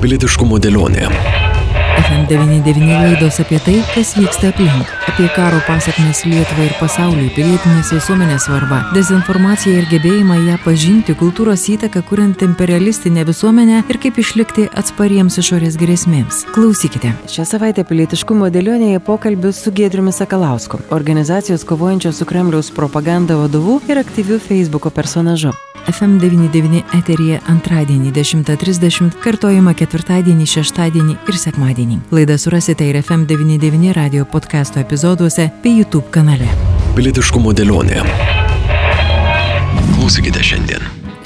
Pilietiškumo 0.00 0.56
dėlionė. 0.64 1.39
FM99 2.30 2.86
laidos 2.86 3.40
apie 3.40 3.58
tai, 3.58 3.82
kas 3.94 4.14
vyksta 4.14 4.48
aplink, 4.48 4.86
apie 5.10 5.26
karo 5.34 5.58
pasiekmes 5.66 6.22
Lietuvai 6.30 6.68
ir 6.68 6.74
pasauliui, 6.78 7.30
pilietinės 7.34 7.90
visuomenės 7.96 8.44
svarbą, 8.46 8.78
dezinformaciją 8.94 9.80
ir 9.80 9.88
gebėjimą 9.90 10.36
ją 10.46 10.58
pažinti, 10.62 11.16
kultūros 11.18 11.64
įtaką, 11.74 12.04
kuriant 12.06 12.44
imperialistinę 12.46 13.24
visuomenę 13.26 13.80
ir 13.90 13.98
kaip 14.04 14.20
išlikti 14.22 14.68
atspariems 14.78 15.40
išorės 15.42 15.78
grėsmėms. 15.80 16.44
Klausykite. 16.54 17.16
Šią 17.34 17.48
savaitę 17.50 17.82
pilietiškumo 17.88 18.52
dėlionėje 18.54 19.02
pokalbis 19.02 19.64
su 19.64 19.74
Gedriumi 19.74 20.14
Sakalausku, 20.14 20.78
organizacijos 20.94 21.66
kovojančios 21.66 22.22
su 22.22 22.30
Kremliaus 22.30 22.70
propaganda 22.70 23.40
vadovu 23.42 23.80
ir 23.90 23.98
aktyviu 24.04 24.38
Facebook'o 24.38 24.94
personažu. 24.94 25.50
FM99 25.88 26.82
eterija 26.98 27.40
antradienį 27.50 28.12
10.30, 28.14 29.16
kartojama 29.24 29.72
ketvirtadienį, 29.78 30.46
šeštadienį 30.54 31.16
ir 31.30 31.38
sekmadienį. 31.40 32.00
Laidą 32.20 32.38
surasite 32.38 32.84
ir 32.84 32.96
FM99 32.96 33.92
radio 33.92 34.26
podcast'o 34.26 34.80
epizoduose 34.80 35.46
bei 35.62 35.72
YouTube 35.78 36.10
kanale. 36.12 36.50
Pilietiškumo 36.92 37.54
dėlionė. 37.56 38.02
Klausykite 39.94 40.44
šiandien. 40.44 40.79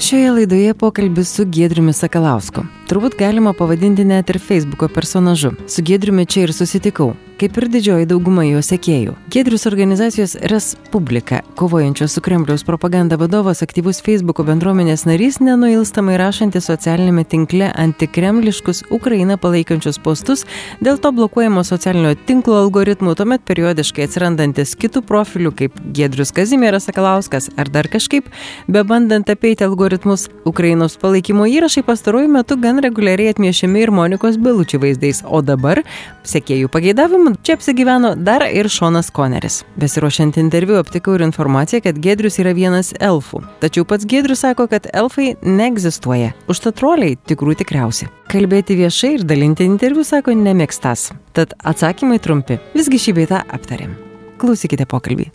Šioje 0.05 0.31
laidoje 0.31 0.73
pokalbis 0.73 1.29
su 1.35 1.45
Gedriumi 1.45 1.93
Sakalausku. 1.93 2.61
Turbūt 2.85 3.15
galima 3.17 3.55
pavadinti 3.57 4.03
net 4.05 4.29
ir 4.29 4.37
Facebook'o 4.37 4.85
personažu. 4.93 5.55
Su 5.65 5.81
Gedriumi 5.81 6.27
čia 6.29 6.43
ir 6.45 6.51
susitikau, 6.53 7.15
kaip 7.39 7.57
ir 7.57 7.65
didžioji 7.73 8.05
dauguma 8.07 8.43
jo 8.45 8.59
sekėjų. 8.61 9.15
Gedrius 9.33 9.65
organizacijos 9.65 10.35
Respublika, 10.51 11.39
kovojančios 11.57 12.13
su 12.13 12.21
Kremliaus 12.21 12.63
propaganda 12.63 13.17
vadovas, 13.17 13.63
aktyvus 13.65 14.03
Facebook'o 14.05 14.45
bendruomenės 14.45 15.07
narys, 15.09 15.39
nenuilstamai 15.41 16.19
rašantis 16.21 16.69
socialinėme 16.69 17.25
tinkle 17.25 17.71
antikremliškus 17.73 18.83
Ukrainą 18.93 19.39
palaikančius 19.41 19.97
postus, 20.05 20.45
dėl 20.77 21.01
to 21.01 21.09
blokuojamo 21.17 21.65
socialinio 21.65 22.13
tinklo 22.29 22.61
algoritmų, 22.67 23.17
tuomet 23.17 23.43
periodiškai 23.49 24.05
atsirandantis 24.05 24.75
kitų 24.77 25.01
profilių 25.09 25.55
kaip 25.63 25.81
Gedrius 25.97 26.35
Kazimieras 26.37 26.85
Sakalauskas 26.91 27.49
ar 27.57 27.73
dar 27.73 27.89
kažkaip, 27.89 28.29
bebandant 28.69 29.33
apeiti 29.33 29.65
algoritmus, 29.95 30.29
Ukrainos 30.45 30.97
palaikymo 30.97 31.45
įrašai 31.47 31.83
pastaruoju 31.85 32.29
metu 32.29 32.57
gan 32.57 32.79
reguliariai 32.79 33.31
atmiešiami 33.33 33.81
ir 33.81 33.91
Monikos 33.91 34.37
Belučių 34.37 34.79
vaizdais, 34.81 35.23
o 35.23 35.41
dabar, 35.41 35.81
sekėjų 36.23 36.69
pageidavimu, 36.69 37.35
čia 37.43 37.55
apsigyveno 37.55 38.15
dar 38.15 38.43
ir 38.47 38.67
Šonas 38.69 39.11
Koneris. 39.11 39.63
Besiruošiant 39.79 40.37
interviu 40.37 40.77
aptikau 40.79 41.15
ir 41.15 41.25
informaciją, 41.25 41.81
kad 41.85 41.99
Gedrius 41.99 42.39
yra 42.39 42.53
vienas 42.53 42.93
elfų. 42.99 43.43
Tačiau 43.61 43.85
pats 43.85 44.05
Gedrius 44.05 44.43
sako, 44.43 44.67
kad 44.67 44.87
elfai 44.93 45.35
neegzistuoja. 45.41 46.33
Užtat 46.51 46.77
troliai 46.79 47.17
tikrų 47.27 47.55
tikriausi. 47.61 48.09
Kalbėti 48.31 48.75
viešai 48.77 49.15
ir 49.19 49.27
dalinti 49.27 49.65
interviu 49.65 50.03
sako 50.03 50.35
nemėgstas. 50.35 51.11
Tad 51.33 51.55
atsakymai 51.63 52.19
trumpi. 52.19 52.59
Visgi 52.75 52.99
šį 52.99 53.19
beitą 53.21 53.43
aptarėm. 53.47 53.95
Klausykite 54.41 54.87
pokalbį. 54.89 55.29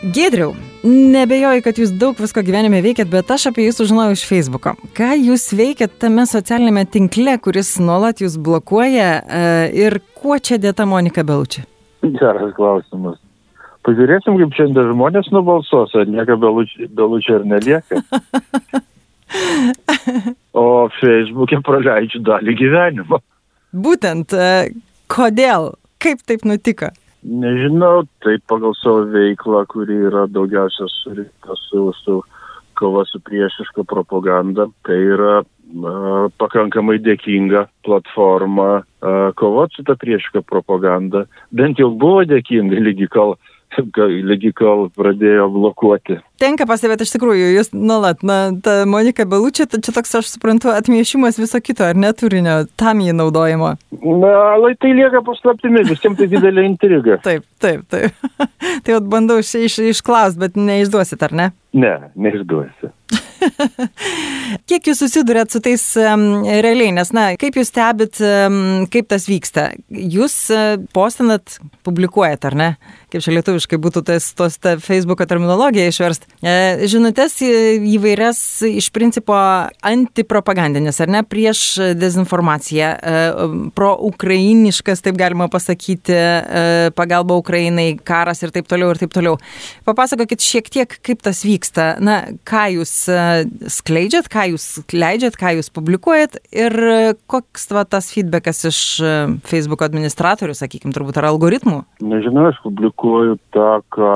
Gedriau, 0.00 0.54
nebejoju, 0.86 1.62
kad 1.64 1.78
jūs 1.80 1.92
daug 2.00 2.18
visko 2.20 2.42
gyvenime 2.44 2.80
veikiat, 2.84 3.08
bet 3.12 3.30
aš 3.30 3.48
apie 3.50 3.66
jūs 3.66 3.80
sužinojau 3.80 4.16
iš 4.16 4.24
Facebook'o. 4.28 4.74
Ką 4.96 5.12
jūs 5.18 5.48
veikiat 5.56 5.98
tame 6.02 6.26
socialinėme 6.28 6.86
tinkle, 6.90 7.36
kuris 7.44 7.74
nuolat 7.82 8.22
jūs 8.22 8.38
blokuoja 8.40 9.10
e, 9.20 9.42
ir 9.84 10.00
kuo 10.16 10.38
čia 10.38 10.60
dėta 10.62 10.86
Monika 10.88 11.24
Belučia? 11.26 11.66
Geras 12.02 12.54
klausimas. 12.56 13.18
Pažiūrėsim, 13.86 14.36
kaip 14.40 14.56
šiandien 14.56 14.92
žmonės 14.92 15.30
nubalsuos, 15.32 15.94
ar 15.96 16.08
nieko 16.08 16.36
belučia 16.40 17.40
ir 17.40 17.48
nelieka. 17.48 18.04
O 20.58 20.88
Facebook'e 20.96 21.60
praleidžiu 21.62 22.18
dalį 22.26 22.54
gyvenimo. 22.58 23.20
Būtent, 23.70 24.34
e, 24.34 24.72
kodėl? 25.06 25.68
Kaip 26.02 26.24
taip 26.26 26.42
nutiko? 26.48 26.90
Nežinau, 27.20 28.06
tai 28.24 28.38
pagal 28.48 28.72
savo 28.80 29.04
veiklą, 29.12 29.66
kuri 29.68 29.98
yra 30.08 30.24
daugiausia 30.32 30.88
surinkta 30.88 31.56
su, 31.68 31.90
su 32.00 32.22
kova 32.80 33.04
su 33.04 33.20
priešiška 33.20 33.84
propaganda, 33.84 34.66
tai 34.88 34.96
yra 34.96 35.42
na, 35.74 35.92
pakankamai 36.40 36.96
dėkinga 37.04 37.66
platforma 37.84 38.82
kovoti 39.36 39.76
su 39.76 39.84
ta 39.84 39.96
priešiška 40.00 40.42
propaganda. 40.48 41.26
Bent 41.52 41.78
jau 41.80 41.90
buvo 41.92 42.24
dėkinga 42.28 42.80
lygi 42.88 43.10
kol 43.12 43.36
lygi 43.78 44.52
kol 44.56 44.88
pradėjo 44.96 45.48
blokuoti. 45.52 46.18
Tenka 46.40 46.66
pastebėti 46.66 47.04
iš 47.04 47.12
tikrųjų, 47.14 47.50
jūs 47.56 47.72
nuolat, 47.76 48.22
na, 48.22 48.50
ta 48.64 48.84
Monika 48.88 49.26
Belučia, 49.28 49.66
tai 49.68 49.80
čia 49.84 49.92
toks, 49.92 50.14
aš 50.14 50.32
suprantu, 50.32 50.70
atmiešimas 50.72 51.38
viso 51.38 51.60
kito, 51.60 51.84
ar 51.84 51.98
neturinio, 51.98 52.64
tam 52.80 53.02
jį 53.04 53.14
naudojimo. 53.18 53.74
Na, 54.00 54.32
lai 54.60 54.74
tai 54.80 54.94
lieka 54.96 55.22
paslaptimi, 55.26 55.84
visiems 55.88 56.18
tai 56.18 56.30
didelė 56.32 56.64
intriga. 56.68 57.20
taip, 57.26 57.44
taip, 57.60 57.84
taip. 57.92 58.16
tai 58.84 58.96
jau 58.96 59.02
bandau 59.04 59.40
iš, 59.42 59.54
iš, 59.68 59.78
išklaus, 59.94 60.38
bet 60.40 60.56
neišduosit, 60.58 61.22
ar 61.28 61.36
ne? 61.36 61.50
Ne, 61.76 61.94
neišduosi. 62.16 62.94
Kiek 64.70 64.86
jūs 64.86 65.00
susidurėt 65.02 65.50
su 65.50 65.58
tais 65.64 65.82
um, 65.98 66.44
realiai, 66.46 66.92
nes, 66.94 67.08
na, 67.10 67.32
kaip 67.40 67.56
jūs 67.58 67.72
stebit, 67.72 68.20
um, 68.22 68.84
kaip 68.92 69.08
tas 69.10 69.24
vyksta? 69.26 69.72
Jūs 69.90 70.36
uh, 70.54 70.76
postinat, 70.94 71.56
publikuojat, 71.82 72.46
ar 72.46 72.54
ne? 72.54 72.68
Kaip 73.10 73.24
čia 73.24 73.32
lietuviškai 73.34 73.78
būtų 73.82 74.04
tas, 74.06 74.28
tos 74.38 74.54
ta 74.62 74.76
Facebook'o 74.78 75.26
terminologija 75.26 75.90
išverst. 75.90 76.28
E, 76.46 76.86
žinutės 76.86 77.40
įvairias 77.42 78.38
iš 78.68 78.86
principo 78.94 79.34
antipropagandinės, 79.34 81.00
ar 81.02 81.10
ne, 81.10 81.24
prieš 81.26 81.64
dezinformaciją, 81.98 82.92
e, 82.94 83.48
pro-ukrainiškas, 83.74 85.02
taip 85.02 85.18
galima 85.18 85.48
pasakyti, 85.50 86.14
e, 86.14 86.92
pagalba 86.94 87.34
Ukrainai, 87.40 87.88
karas 87.98 88.44
ir 88.46 88.54
taip 88.54 88.70
toliau 88.70 88.94
ir 88.94 89.02
taip 89.02 89.10
toliau. 89.16 89.40
Papasakokit 89.88 90.46
šiek 90.46 90.70
tiek, 90.70 90.94
kaip 91.02 91.26
tas 91.26 91.42
vyksta. 91.42 91.96
Na, 91.98 92.20
ką 92.46 92.68
jūs 92.76 92.94
skleidžiat, 93.80 94.30
ką 94.30 94.52
jūs 94.52 94.59
leidžiat, 94.94 95.36
ką 95.40 95.54
jūs 95.58 95.70
publikuojat 95.74 96.38
ir 96.52 96.74
koks 97.30 97.68
va, 97.74 97.84
tas 97.88 98.10
feedbackas 98.14 98.64
iš 98.70 98.80
Facebook 99.48 99.84
administratorių, 99.86 100.56
sakykime, 100.58 100.94
turbūt 100.96 101.20
ar 101.20 101.30
algoritmų? 101.30 101.82
Nežinau, 102.04 102.48
aš 102.50 102.60
publikuoju 102.64 103.38
tą, 103.54 103.80
ką, 103.94 104.12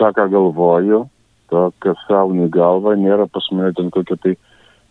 tą, 0.00 0.10
ką 0.16 0.26
galvoju, 0.34 1.04
tą, 1.52 1.68
kas 1.84 2.00
sauni 2.08 2.48
galva, 2.52 2.96
nėra 2.98 3.28
pas 3.30 3.46
mane 3.52 3.72
ten 3.76 3.92
kokia 3.94 4.18
tai 4.22 4.36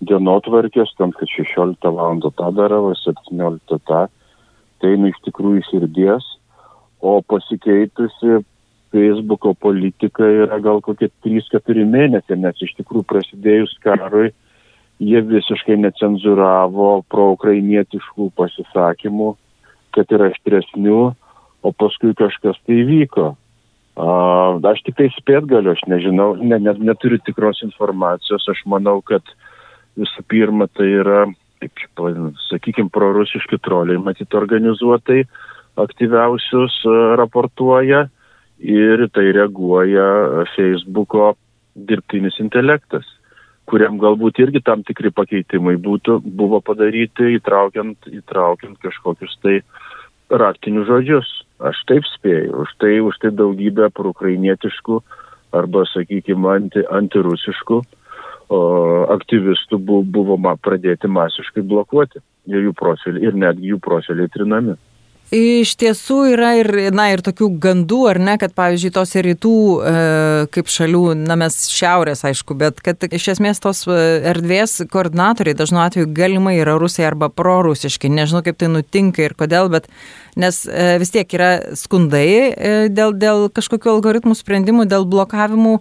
dienotvarkės, 0.05 0.93
ten, 0.99 1.13
kad 1.15 1.31
16 1.31 1.91
val. 1.95 2.23
tą 2.23 2.49
darau, 2.55 2.93
17 2.99 3.79
tą, 3.87 4.05
tai 4.81 4.95
eina 4.95 5.11
iš 5.11 5.21
tikrųjų 5.27 5.63
širdies, 5.69 6.27
o 7.05 7.19
pasikeitusi 7.21 8.41
Facebooko 8.95 9.53
politika 9.53 10.23
yra 10.23 10.59
gal 10.63 10.81
kokie 10.83 11.09
3-4 11.25 11.85
mėnesiai, 11.89 12.39
nes 12.39 12.61
iš 12.63 12.75
tikrųjų 12.79 13.07
prasidėjus 13.09 13.75
karui 13.83 14.31
jie 15.01 15.21
visiškai 15.27 15.77
necenzuravo 15.81 17.03
proukrainietiškų 17.11 18.29
pasisakymų, 18.37 19.31
kad 19.95 20.11
yra 20.15 20.29
aštresnių, 20.31 21.01
o 21.65 21.71
paskui 21.75 22.13
kažkas 22.17 22.59
tai 22.67 22.83
vyko. 22.87 23.33
A, 23.95 24.07
aš 24.71 24.83
tik 24.85 24.97
tai 24.99 25.09
spėt 25.15 25.47
galiu, 25.49 25.71
aš 25.71 25.85
nežinau, 25.87 26.33
ne, 26.39 26.59
ne, 26.59 26.75
neturiu 26.91 27.19
tikros 27.23 27.61
informacijos, 27.63 28.43
aš 28.51 28.63
manau, 28.69 28.99
kad 29.05 29.23
visų 29.99 30.25
pirma 30.31 30.67
tai 30.67 30.89
yra, 30.99 31.23
kaip, 31.63 32.03
sakykime, 32.49 32.91
prorusiški 32.93 33.59
troliai, 33.63 34.01
matyt, 34.03 34.35
organizuotai 34.35 35.23
aktyviausius 35.79 36.81
raportuoja 37.19 38.05
ir 38.59 39.07
tai 39.15 39.29
reaguoja 39.35 40.45
Facebooko 40.55 41.33
dirbtinis 41.75 42.39
intelektas, 42.39 43.07
kuriam 43.69 43.97
galbūt 44.01 44.39
irgi 44.43 44.61
tam 44.65 44.83
tikri 44.85 45.11
pakeitimai 45.15 45.75
būtų, 45.81 46.19
buvo 46.25 46.61
padaryti, 46.61 47.35
įtraukiant, 47.39 48.09
įtraukiant 48.11 48.77
kažkokius 48.83 49.35
tai 49.43 49.59
raktinius 50.29 50.87
žodžius. 50.89 51.31
Aš 51.65 51.79
taip 51.87 52.07
spėju, 52.09 52.65
už 52.65 52.73
tai, 52.83 52.97
už 52.99 53.17
tai 53.23 53.31
daugybę 53.31 53.87
proukrainietiškų 53.95 54.99
arba, 55.55 55.85
sakykime, 55.87 56.49
anti, 56.51 56.83
antirusiškų 56.91 57.77
o, 57.79 58.59
aktyvistų 59.15 59.79
buvo, 59.79 60.03
buvo 60.17 60.37
ma, 60.41 60.55
pradėti 60.59 61.07
masiškai 61.07 61.63
blokuoti 61.63 62.19
ir 62.51 62.67
jų 62.67 62.73
profiliai, 62.77 63.29
ir 63.29 63.39
netgi 63.39 63.71
jų 63.71 63.79
profiliai 63.83 64.31
trinami. 64.33 64.75
Iš 65.33 65.71
tiesų 65.81 66.19
yra 66.35 66.51
ir, 66.59 66.67
na, 66.93 67.07
ir 67.09 67.23
tokių 67.25 67.47
gandų, 67.57 67.97
ar 68.11 68.19
ne, 68.21 68.35
kad, 68.37 68.51
pavyzdžiui, 68.53 68.91
tos 68.93 69.15
rytų 69.25 69.53
e, 69.81 69.93
kaip 70.53 70.69
šalių, 70.69 71.01
na, 71.17 71.33
mes 71.41 71.57
šiaurės, 71.73 72.21
aišku, 72.29 72.53
bet 72.59 72.77
kad 72.85 73.01
iš 73.09 73.31
esmės 73.33 73.63
tos 73.63 73.81
erdvės 73.89 74.83
koordinatoriai 74.93 75.57
dažnu 75.57 75.81
atveju 75.81 76.11
galimai 76.13 76.59
yra 76.59 76.77
rusai 76.77 77.07
arba 77.09 77.31
prorusiški. 77.33 78.13
Nežinau, 78.13 78.43
kaip 78.45 78.61
tai 78.61 78.69
nutinka 78.69 79.25
ir 79.25 79.33
kodėl, 79.33 79.73
bet 79.73 79.89
nes 80.37 80.61
e, 80.69 80.95
vis 81.01 81.15
tiek 81.17 81.37
yra 81.39 81.51
skundai 81.73 82.29
e, 82.29 82.73
dėl, 82.93 83.17
dėl 83.17 83.47
kažkokių 83.49 83.95
algoritmų 83.97 84.37
sprendimų, 84.37 84.85
dėl 84.93 85.09
blokavimų 85.09 85.79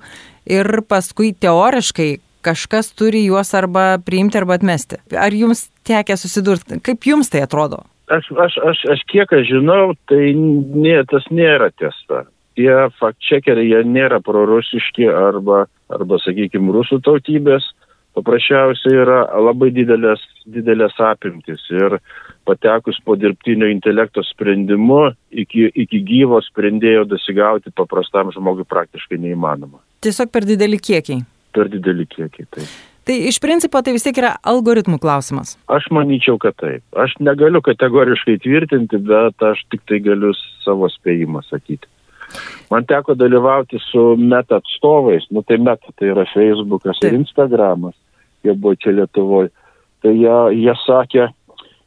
ir 0.57 0.73
paskui 0.89 1.35
teoriškai 1.37 2.15
kažkas 2.45 2.95
turi 2.97 3.27
juos 3.29 3.53
arba 3.57 3.99
priimti 4.05 4.41
arba 4.41 4.57
atmesti. 4.57 5.05
Ar 5.17 5.37
jums 5.37 5.69
tekia 5.85 6.17
susidurti? 6.21 6.81
Kaip 6.85 7.05
jums 7.13 7.29
tai 7.33 7.45
atrodo? 7.45 7.85
Aš, 8.13 8.29
aš, 8.37 8.59
aš, 8.69 8.83
aš 8.93 9.05
kiek 9.09 9.31
aš 9.33 9.47
žinau, 9.49 9.95
tai 10.11 10.35
nė, 10.37 10.99
tas 11.09 11.25
nėra 11.33 11.71
tiesa. 11.73 12.27
Tie 12.55 12.75
faktčekeriai, 13.01 13.71
jie 13.73 13.81
nėra 13.89 14.21
prorusiški 14.23 15.09
arba, 15.09 15.65
arba 15.91 16.21
sakykime, 16.23 16.71
rusų 16.75 17.01
tautybės 17.03 17.67
paprasčiausiai 18.15 19.01
yra 19.03 19.19
labai 19.43 19.71
didelės, 19.75 20.23
didelės 20.47 20.95
apimtis 21.03 21.65
ir 21.75 21.99
patekus 22.47 23.01
po 23.05 23.17
dirbtinio 23.19 23.69
intelekto 23.73 24.23
sprendimu 24.27 25.03
iki, 25.33 25.67
iki 25.85 26.03
gyvo 26.07 26.41
sprendėjo 26.45 27.07
dasigauti 27.11 27.75
paprastam 27.75 28.33
žmogui 28.35 28.67
praktiškai 28.71 29.19
neįmanoma. 29.23 29.81
Tiesiog 30.05 30.31
per 30.31 30.47
dideli 30.49 30.79
kiekiai. 30.79 31.25
Per 31.55 31.71
dideli 31.73 32.07
kiekiai, 32.11 32.47
taip. 32.55 32.69
Tai 33.05 33.17
iš 33.29 33.41
principo 33.43 33.83
tai 33.85 33.93
vis 33.97 34.07
tiek 34.07 34.17
yra 34.23 34.35
algoritmų 34.49 34.99
klausimas. 35.03 35.59
Aš 35.69 35.91
manyčiau, 35.93 36.39
kad 36.41 36.57
taip. 36.61 36.85
Aš 36.97 37.19
negaliu 37.21 37.61
kategoriškai 37.65 38.39
tvirtinti, 38.45 39.01
bet 39.11 39.45
aš 39.45 39.61
tik 39.73 39.85
tai 39.89 40.01
galiu 40.05 40.33
savo 40.65 40.89
spėjimą 40.93 41.45
sakyti. 41.51 41.91
Man 42.73 42.87
teko 42.89 43.15
dalyvauti 43.15 43.79
su 43.85 44.15
meta 44.19 44.59
atstovais, 44.59 45.29
nu 45.31 45.45
tai 45.47 45.61
meta 45.63 45.93
tai 45.95 46.09
yra 46.15 46.25
Facebookas 46.33 46.99
taip. 46.99 47.13
ir 47.13 47.21
Instagramas 47.21 47.95
jie 48.45 48.55
buvo 48.55 48.77
čia 48.77 48.93
Lietuvoje, 48.93 49.51
tai 50.05 50.15
jie, 50.19 50.37
jie 50.61 50.77
sakė, 50.85 51.29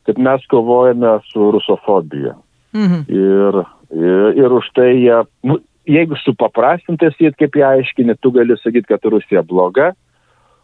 kad 0.08 0.20
mes 0.24 0.46
kovojame 0.52 1.18
su 1.30 1.52
rusofobija. 1.54 2.36
Mhm. 2.76 3.06
Ir, 3.14 3.62
ir, 3.94 4.42
ir 4.42 4.58
už 4.60 4.70
tai 4.76 4.90
jie, 4.98 5.22
nu, 5.48 5.60
jeigu 5.88 6.18
supaprastintas 6.24 7.18
jie, 7.22 7.32
kaip 7.38 7.56
jie 7.56 7.66
aiškini, 7.68 8.18
tu 8.22 8.34
gali 8.36 8.58
sakyti, 8.60 8.90
kad 8.90 9.06
Rusija 9.06 9.46
bloga, 9.46 9.94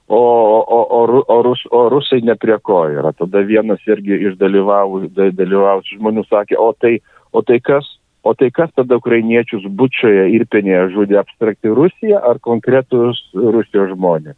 o, 0.07 0.17
o, 0.17 0.79
o, 1.00 1.23
o, 1.27 1.41
rus, 1.41 1.63
o 1.71 1.89
rusai 1.89 2.21
ne 2.21 2.35
prie 2.35 2.57
ko 2.59 2.83
yra. 2.91 3.13
Tada 3.15 3.44
vienas 3.47 3.83
irgi 3.88 4.19
iš 4.29 4.38
dalyvavusių 4.39 5.97
žmonių 5.97 6.25
sakė, 6.27 6.59
o 6.59 6.71
tai, 6.75 6.97
o 7.31 7.41
tai 7.41 7.59
kas? 7.63 7.88
O 8.23 8.31
tai 8.39 8.47
kas 8.55 8.71
tada 8.71 8.95
ukrainiečius 8.95 9.65
bučioje 9.67 10.29
ir 10.31 10.45
penėje 10.47 10.94
žudė 10.94 11.17
abstrakti 11.19 11.67
Rusija 11.67 12.21
ar 12.23 12.39
konkretus 12.39 13.19
Rusijos 13.35 13.91
žmonės? 13.97 14.38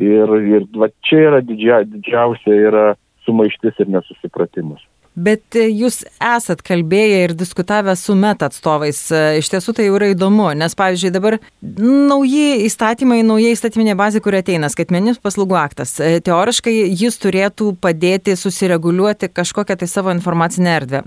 Ir, 0.00 0.32
ir 0.48 0.64
va 0.72 0.88
čia 1.04 1.26
yra 1.28 1.42
didžia, 1.44 1.82
didžiausia 1.84 2.56
yra 2.70 2.86
sumaištis 3.26 3.84
ir 3.84 3.92
nesusipratimas. 3.92 4.80
Bet 5.12 5.56
e, 5.60 5.66
jūs 5.68 5.98
esat 6.16 6.62
kalbėję 6.64 7.18
ir 7.26 7.32
diskutavę 7.36 7.92
su 8.00 8.14
meta 8.16 8.46
atstovais. 8.48 9.00
E, 9.12 9.20
iš 9.42 9.50
tiesų 9.52 9.74
tai 9.76 9.84
jau 9.84 9.98
yra 9.98 10.08
įdomu, 10.14 10.46
nes 10.56 10.72
pavyzdžiui 10.78 11.10
dabar 11.12 11.36
nauji 11.60 12.62
įstatymai, 12.64 13.18
nauja 13.28 13.50
įstatyminė 13.52 13.92
bazė, 13.98 14.22
kuri 14.24 14.40
ateina, 14.40 14.70
skaitmeninis 14.72 15.20
paslaugų 15.20 15.58
aktas. 15.60 15.98
E, 16.00 16.22
teoriškai 16.24 16.72
jis 16.96 17.20
turėtų 17.20 17.74
padėti 17.84 18.38
susireguliuoti 18.40 19.28
kažkokią 19.36 19.76
tai 19.82 19.90
savo 19.90 20.14
informacinę 20.16 20.72
erdvę. 20.78 21.02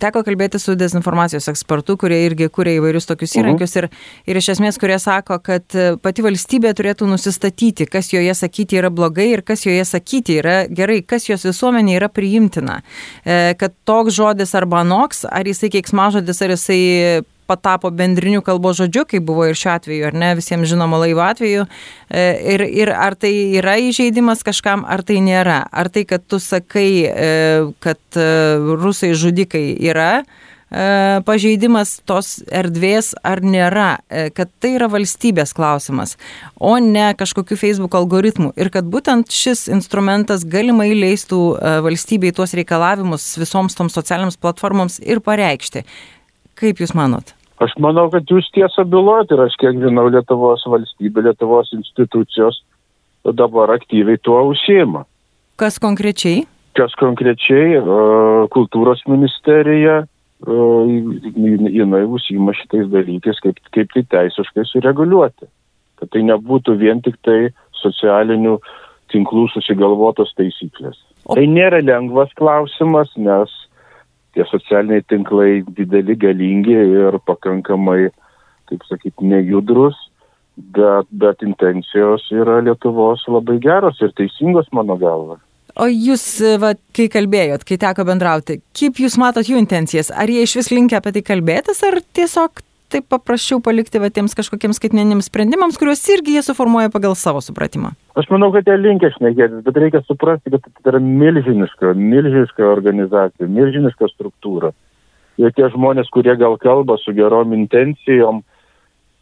Teko 0.00 0.24
kalbėti 0.24 0.60
su 0.62 0.72
dezinformacijos 0.78 1.50
ekspertu, 1.52 1.98
kurie 2.00 2.22
irgi 2.24 2.48
kūrė 2.48 2.78
įvairius 2.78 3.10
tokius 3.10 3.36
mhm. 3.36 3.44
įrankius 3.44 3.76
ir, 3.82 3.90
ir 4.32 4.40
iš 4.40 4.48
esmės, 4.56 4.80
kurie 4.80 4.96
sako, 5.02 5.36
kad 5.44 5.76
pati 6.00 6.24
valstybė 6.24 6.72
turėtų 6.78 7.10
nusistatyti, 7.10 7.84
kas 7.90 8.14
joje 8.14 8.32
sakyti 8.38 8.80
yra 8.80 8.88
blogai 8.88 9.28
ir 9.34 9.44
kas 9.44 9.66
joje 9.68 9.84
sakyti 9.92 10.40
yra 10.40 10.58
gerai, 10.72 11.02
kas 11.04 11.28
jos 11.28 11.44
visuomenė 11.50 12.00
yra 12.00 12.08
priimtina 12.08 12.80
kad 13.58 13.74
toks 13.88 14.16
žodis 14.16 14.54
arba 14.58 14.82
anoks, 14.82 15.24
ar 15.28 15.48
jisai 15.48 15.70
keiksmažodis, 15.72 16.42
ar 16.42 16.56
jisai 16.56 16.82
patapo 17.52 17.90
bendriniu 17.90 18.42
kalbos 18.44 18.78
žodžiu, 18.80 19.04
kaip 19.08 19.24
buvo 19.28 19.46
ir 19.48 19.58
šiuo 19.58 19.72
atveju, 19.74 20.06
ar 20.08 20.16
ne, 20.16 20.30
visiems 20.38 20.70
žinoma 20.70 21.00
laivo 21.02 21.22
atveju. 21.24 21.66
E, 22.08 22.24
ir, 22.54 22.64
ir 22.82 22.92
ar 22.94 23.16
tai 23.18 23.32
yra 23.60 23.76
įžeidimas 23.82 24.44
kažkam, 24.46 24.86
ar 24.88 25.04
tai 25.06 25.20
nėra. 25.24 25.62
Ar 25.68 25.90
tai, 25.92 26.06
kad 26.08 26.24
tu 26.24 26.40
sakai, 26.42 26.88
e, 27.08 27.32
kad 27.84 28.00
e, 28.16 28.30
rusai 28.84 29.12
žudikai 29.18 29.66
yra, 29.90 30.22
pažeidimas 31.26 31.98
tos 32.08 32.38
erdvės 32.48 33.12
ar 33.26 33.42
nėra, 33.44 33.98
e, 34.08 34.30
kad 34.32 34.48
tai 34.62 34.74
yra 34.78 34.88
valstybės 34.88 35.52
klausimas, 35.56 36.16
o 36.56 36.78
ne 36.80 37.10
kažkokių 37.18 37.58
Facebook 37.60 37.96
algoritmų 37.98 38.52
ir 38.56 38.70
kad 38.72 38.88
būtent 38.88 39.28
šis 39.32 39.66
instrumentas 39.72 40.46
galimai 40.48 40.92
leistų 40.96 41.42
e, 41.58 41.74
valstybei 41.84 42.32
tuos 42.32 42.56
reikalavimus 42.56 43.26
visoms 43.40 43.76
toms 43.76 43.92
socialiniams 43.98 44.40
platformoms 44.40 44.98
ir 45.04 45.20
pareikšti. 45.20 45.84
Kaip 46.56 46.80
Jūs 46.80 46.94
manot? 46.96 47.34
Aš 47.62 47.74
manau, 47.82 48.08
kad 48.10 48.26
Jūs 48.30 48.48
tiesą 48.56 48.86
byluojate 48.88 49.36
ir 49.36 49.44
aš 49.44 49.58
kiek 49.60 49.76
žinau 49.82 50.08
Lietuvos 50.08 50.64
valstybė, 50.66 51.28
Lietuvos 51.28 51.70
institucijos 51.76 52.62
dabar 53.36 53.70
aktyviai 53.76 54.18
tuo 54.18 54.40
užsima. 54.50 55.04
Kas 55.60 55.78
konkrečiai? 55.82 56.46
Kas 56.74 56.94
konkrečiai, 56.96 57.76
kultūros 58.50 59.04
ministerija, 59.06 60.06
jinai 60.46 62.04
užsima 62.04 62.54
šitais 62.56 62.88
dalykais, 62.90 63.40
kaip, 63.42 63.58
kaip 63.74 63.92
tai 63.94 64.02
teisiškai 64.14 64.64
sureguliuoti. 64.66 65.46
Kad 66.00 66.10
tai 66.10 66.22
nebūtų 66.26 66.76
vien 66.80 67.02
tik 67.02 67.18
tai 67.22 67.52
socialinių 67.78 68.58
tinklų 69.12 69.48
susigalvotos 69.52 70.32
taisyklės. 70.38 70.98
O... 71.26 71.36
Tai 71.36 71.44
nėra 71.46 71.82
lengvas 71.84 72.32
klausimas, 72.38 73.12
nes 73.16 73.52
tie 74.34 74.46
socialiniai 74.48 75.04
tinklai 75.06 75.62
dideli, 75.76 76.16
galingi 76.16 76.74
ir 76.74 77.18
pakankamai, 77.28 78.10
kaip 78.70 78.84
sakyti, 78.88 79.28
nejudrus, 79.28 79.98
bet, 80.56 81.06
bet 81.10 81.44
intencijos 81.46 82.26
yra 82.34 82.60
Lietuvos 82.64 83.24
labai 83.28 83.58
geros 83.62 84.00
ir 84.02 84.14
teisingos 84.16 84.70
mano 84.72 84.96
galva. 85.00 85.38
O 85.80 85.86
jūs, 85.88 86.24
va, 86.60 86.74
kai 86.92 87.06
kalbėjot, 87.12 87.64
kai 87.64 87.78
teko 87.80 88.04
bendrauti, 88.04 88.58
kaip 88.76 88.98
jūs 89.00 89.16
matot 89.20 89.46
jų 89.48 89.56
intencijas? 89.62 90.10
Ar 90.12 90.28
jie 90.28 90.44
iš 90.44 90.58
vis 90.58 90.68
linkia 90.72 91.00
apie 91.00 91.14
tai 91.16 91.22
kalbėtis, 91.24 91.80
ar 91.88 91.96
tiesiog 92.12 92.60
taip 92.92 93.06
paprasčiau 93.08 93.62
palikti 93.64 94.00
va, 94.02 94.10
tiems 94.12 94.36
kažkokiems 94.36 94.76
skaitmeniniams 94.76 95.30
sprendimams, 95.30 95.78
kuriuos 95.80 96.02
irgi 96.12 96.36
jie 96.36 96.42
suformuoja 96.44 96.92
pagal 96.92 97.16
savo 97.16 97.40
supratimą? 97.40 97.94
Aš 98.20 98.28
manau, 98.28 98.50
kad 98.52 98.68
jie 98.68 98.76
linkia 98.76 99.08
šnekėtis, 99.14 99.62
bet 99.64 99.80
reikia 99.80 100.02
suprasti, 100.04 100.52
kad 100.52 100.68
tai 100.68 100.92
yra 100.92 101.00
milžiniška, 101.00 101.94
milžiniška 101.96 102.68
organizacija, 102.68 103.48
milžiniška 103.48 104.10
struktūra. 104.12 104.74
Ir 105.40 105.56
tie 105.56 105.70
žmonės, 105.72 106.12
kurie 106.12 106.36
gal 106.36 106.58
kalba 106.60 106.98
su 107.00 107.16
gerom 107.16 107.56
intencijom, 107.56 108.42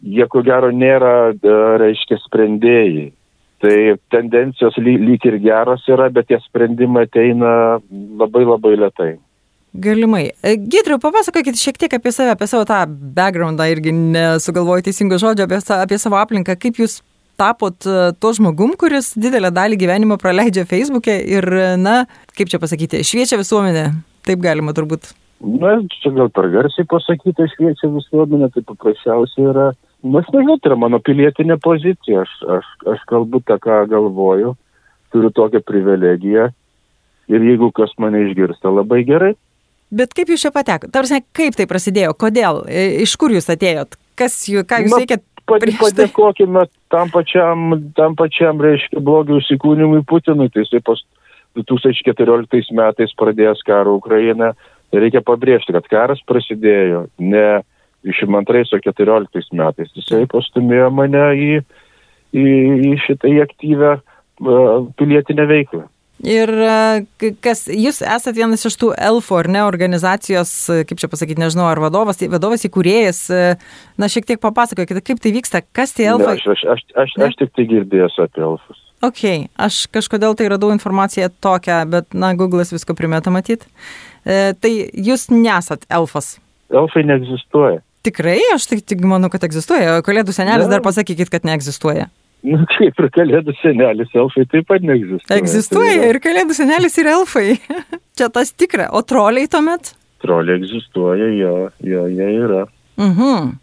jie 0.03 0.27
ko 0.27 0.43
gero 0.43 0.73
nėra, 0.75 1.31
e, 1.31 1.57
reiškia, 1.85 2.19
sprendėjai 2.27 3.13
Tai 3.61 3.77
tendencijos 4.09 4.79
ly, 4.81 4.95
lyg 4.97 5.25
ir 5.29 5.37
geros 5.43 5.83
yra, 5.93 6.09
bet 6.13 6.31
tie 6.31 6.39
sprendimai 6.47 7.05
ateina 7.05 7.51
labai 7.91 8.47
labai 8.49 8.73
lietai. 8.79 9.11
Galimai. 9.85 10.31
E, 10.43 10.55
Gidriu, 10.57 10.97
papasakokit 11.03 11.61
šiek 11.61 11.77
tiek 11.79 11.93
apie 11.95 12.11
save, 12.15 12.33
apie 12.33 12.49
savo 12.51 12.65
tą 12.67 12.81
backgroundą, 12.89 13.69
irgi 13.71 13.93
nesugalvoju 13.95 14.89
teisingo 14.89 15.21
žodžio, 15.21 15.45
apie, 15.45 15.61
apie 15.77 15.99
savo 16.01 16.19
aplinką. 16.19 16.57
Kaip 16.59 16.81
jūs 16.81 17.03
tapot 17.41 17.85
e, 17.85 17.99
to 18.17 18.33
žmogum, 18.39 18.73
kuris 18.81 19.13
didelę 19.21 19.53
dalį 19.53 19.79
gyvenimo 19.85 20.17
praleidžia 20.21 20.65
Facebook'e 20.71 21.21
ir, 21.37 21.47
na, 21.79 22.03
kaip 22.41 22.49
čia 22.51 22.63
pasakyti, 22.63 23.05
šviečia 23.07 23.39
visuomenę. 23.41 23.91
Taip 24.25 24.41
galima 24.41 24.73
turbūt. 24.77 25.13
Na, 25.61 25.77
čia 26.01 26.17
gal 26.17 26.33
per 26.33 26.49
garsiai 26.53 26.89
pasakyti, 26.89 27.53
šviečia 27.55 27.93
visuomenė, 27.93 28.51
tai 28.57 28.65
paprasčiausiai 28.73 29.53
yra 29.53 29.71
Nu, 29.71 29.90
aš 30.05 30.33
nežinau, 30.35 30.57
tai 30.59 30.73
yra 30.73 30.79
mano 30.81 31.01
pilietinė 31.05 31.59
pozicija. 31.63 32.25
Aš, 32.25 32.33
aš, 32.59 32.73
aš 32.95 33.05
kalbu 33.11 33.43
tą, 33.47 33.59
ką 33.63 33.85
galvoju, 33.91 34.55
turiu 35.13 35.31
tokią 35.35 35.63
privilegiją 35.67 36.51
ir 37.31 37.47
jeigu 37.47 37.71
kas 37.75 37.93
mane 38.03 38.25
išgirsta, 38.27 38.73
labai 38.75 39.05
gerai. 39.07 39.35
Bet 39.91 40.15
kaip 40.15 40.31
jūs 40.31 40.45
čia 40.45 40.53
pateko? 40.55 40.91
Tarsi, 40.95 41.19
kaip 41.35 41.57
tai 41.59 41.67
prasidėjo? 41.71 42.15
Kodėl? 42.19 42.63
Iš 43.03 43.17
kur 43.19 43.35
jūs 43.35 43.51
atėjot? 43.51 43.99
Kas 44.19 44.37
jų, 44.51 44.63
ką 44.69 44.85
jūs 44.85 44.95
veikėt? 45.03 45.25
Tai? 45.25 45.27
Padėkokime 45.51 46.69
tam 46.95 47.11
pačiam, 47.11 47.73
tam 47.99 48.15
pačiam, 48.15 48.61
reiškia, 48.63 49.01
blogių 49.03 49.41
įsikūnimui 49.41 50.05
Putinui. 50.07 50.47
Tai 50.55 50.63
jisai 50.63 50.79
pas 50.87 51.01
2014 51.59 52.71
metais 52.79 53.17
pradėjęs 53.19 53.65
karą 53.67 53.97
Ukrainą. 53.99 54.53
Reikia 54.95 55.25
pabrėžti, 55.27 55.75
kad 55.75 55.89
karas 55.91 56.23
prasidėjo 56.27 57.09
ne 57.19 57.63
22 58.07 58.77
o 58.77 58.83
14 58.87 59.57
metais. 59.59 59.95
Jisai 59.97 60.27
pastumėjo 60.31 60.91
mane 60.95 61.25
į, 61.37 61.53
į, 62.33 62.45
į 62.91 62.93
šitą 63.07 63.31
į 63.31 63.41
aktyvę 63.47 63.97
pilietinę 64.99 65.47
veiklą. 65.51 65.87
Ir 66.21 66.51
kas, 67.41 67.63
jūs 67.73 68.03
esate 68.05 68.37
vienas 68.37 68.67
iš 68.69 68.75
tų 68.77 68.91
elfų, 68.93 69.39
ar 69.41 69.49
ne, 69.49 69.63
organizacijos, 69.65 70.53
kaip 70.89 71.01
čia 71.01 71.09
pasakyti, 71.09 71.41
nežinau, 71.41 71.65
ar 71.71 71.81
vadovas, 71.81 72.21
vadovas 72.29 72.67
įkūrėjas, 72.69 73.23
na, 73.97 74.09
šiek 74.13 74.29
tiek 74.29 74.43
papasakokite, 74.43 75.01
kaip 75.07 75.23
tai 75.25 75.33
vyksta, 75.33 75.63
kas 75.65 75.97
tie 75.97 76.11
elfai? 76.13 76.35
Ne, 76.37 76.43
aš, 76.43 76.45
aš, 76.53 76.67
aš, 76.77 76.85
aš, 77.07 77.17
aš 77.25 77.39
tik 77.41 77.55
tai 77.57 77.65
girdėjęs 77.73 78.21
apie 78.21 78.45
elfus. 78.45 78.85
Ok, 79.01 79.23
aš 79.57 79.87
kažkodėl 79.89 80.37
tai 80.37 80.51
radau 80.53 80.75
informaciją 80.75 81.31
tokią, 81.41 81.81
bet, 81.89 82.13
na, 82.13 82.35
Google'as 82.37 82.75
visko 82.75 82.93
primeta 82.93 83.33
matyti. 83.33 83.65
E, 84.29 84.53
tai 84.61 84.75
jūs 84.93 85.31
nesat 85.33 85.89
elfas. 85.89 86.35
Elfai 86.69 87.07
neegzistuoja. 87.09 87.81
Tikrai, 88.07 88.39
aš 88.55 88.65
tik, 88.71 88.83
tik 88.89 89.03
manau, 89.05 89.29
kad 89.33 89.45
egzistuoja. 89.45 89.99
Kalėdų 90.07 90.33
senelis 90.33 90.67
ja. 90.67 90.73
dar 90.73 90.85
pasakykit, 90.85 91.29
kad 91.33 91.45
neegzistuoja. 91.45 92.09
Nu, 92.41 92.63
kaip 92.73 92.97
ir 92.97 93.09
kalėdų 93.13 93.53
senelis, 93.61 94.13
elfai 94.17 94.47
taip 94.49 94.69
pat 94.71 94.85
neegzistuoja. 94.89 95.41
Egzistuoja 95.43 95.91
Tai 95.91 95.99
yra- 95.99 96.13
ir 96.15 96.19
kalėdų 96.25 96.57
senelis 96.57 96.97
ir 97.03 97.11
elfai. 97.13 97.49
Čia 98.17 98.31
tas 98.33 98.55
tikra. 98.57 98.89
O 98.97 99.03
troliai 99.05 99.51
tuomet? 99.53 99.93
Troliai 100.25 100.57
egzistuoja, 100.63 101.29
jo, 101.37 101.57
jo, 101.85 102.07
jie 102.09 102.31
yra. 102.47 102.65
Mhm. 103.01 103.59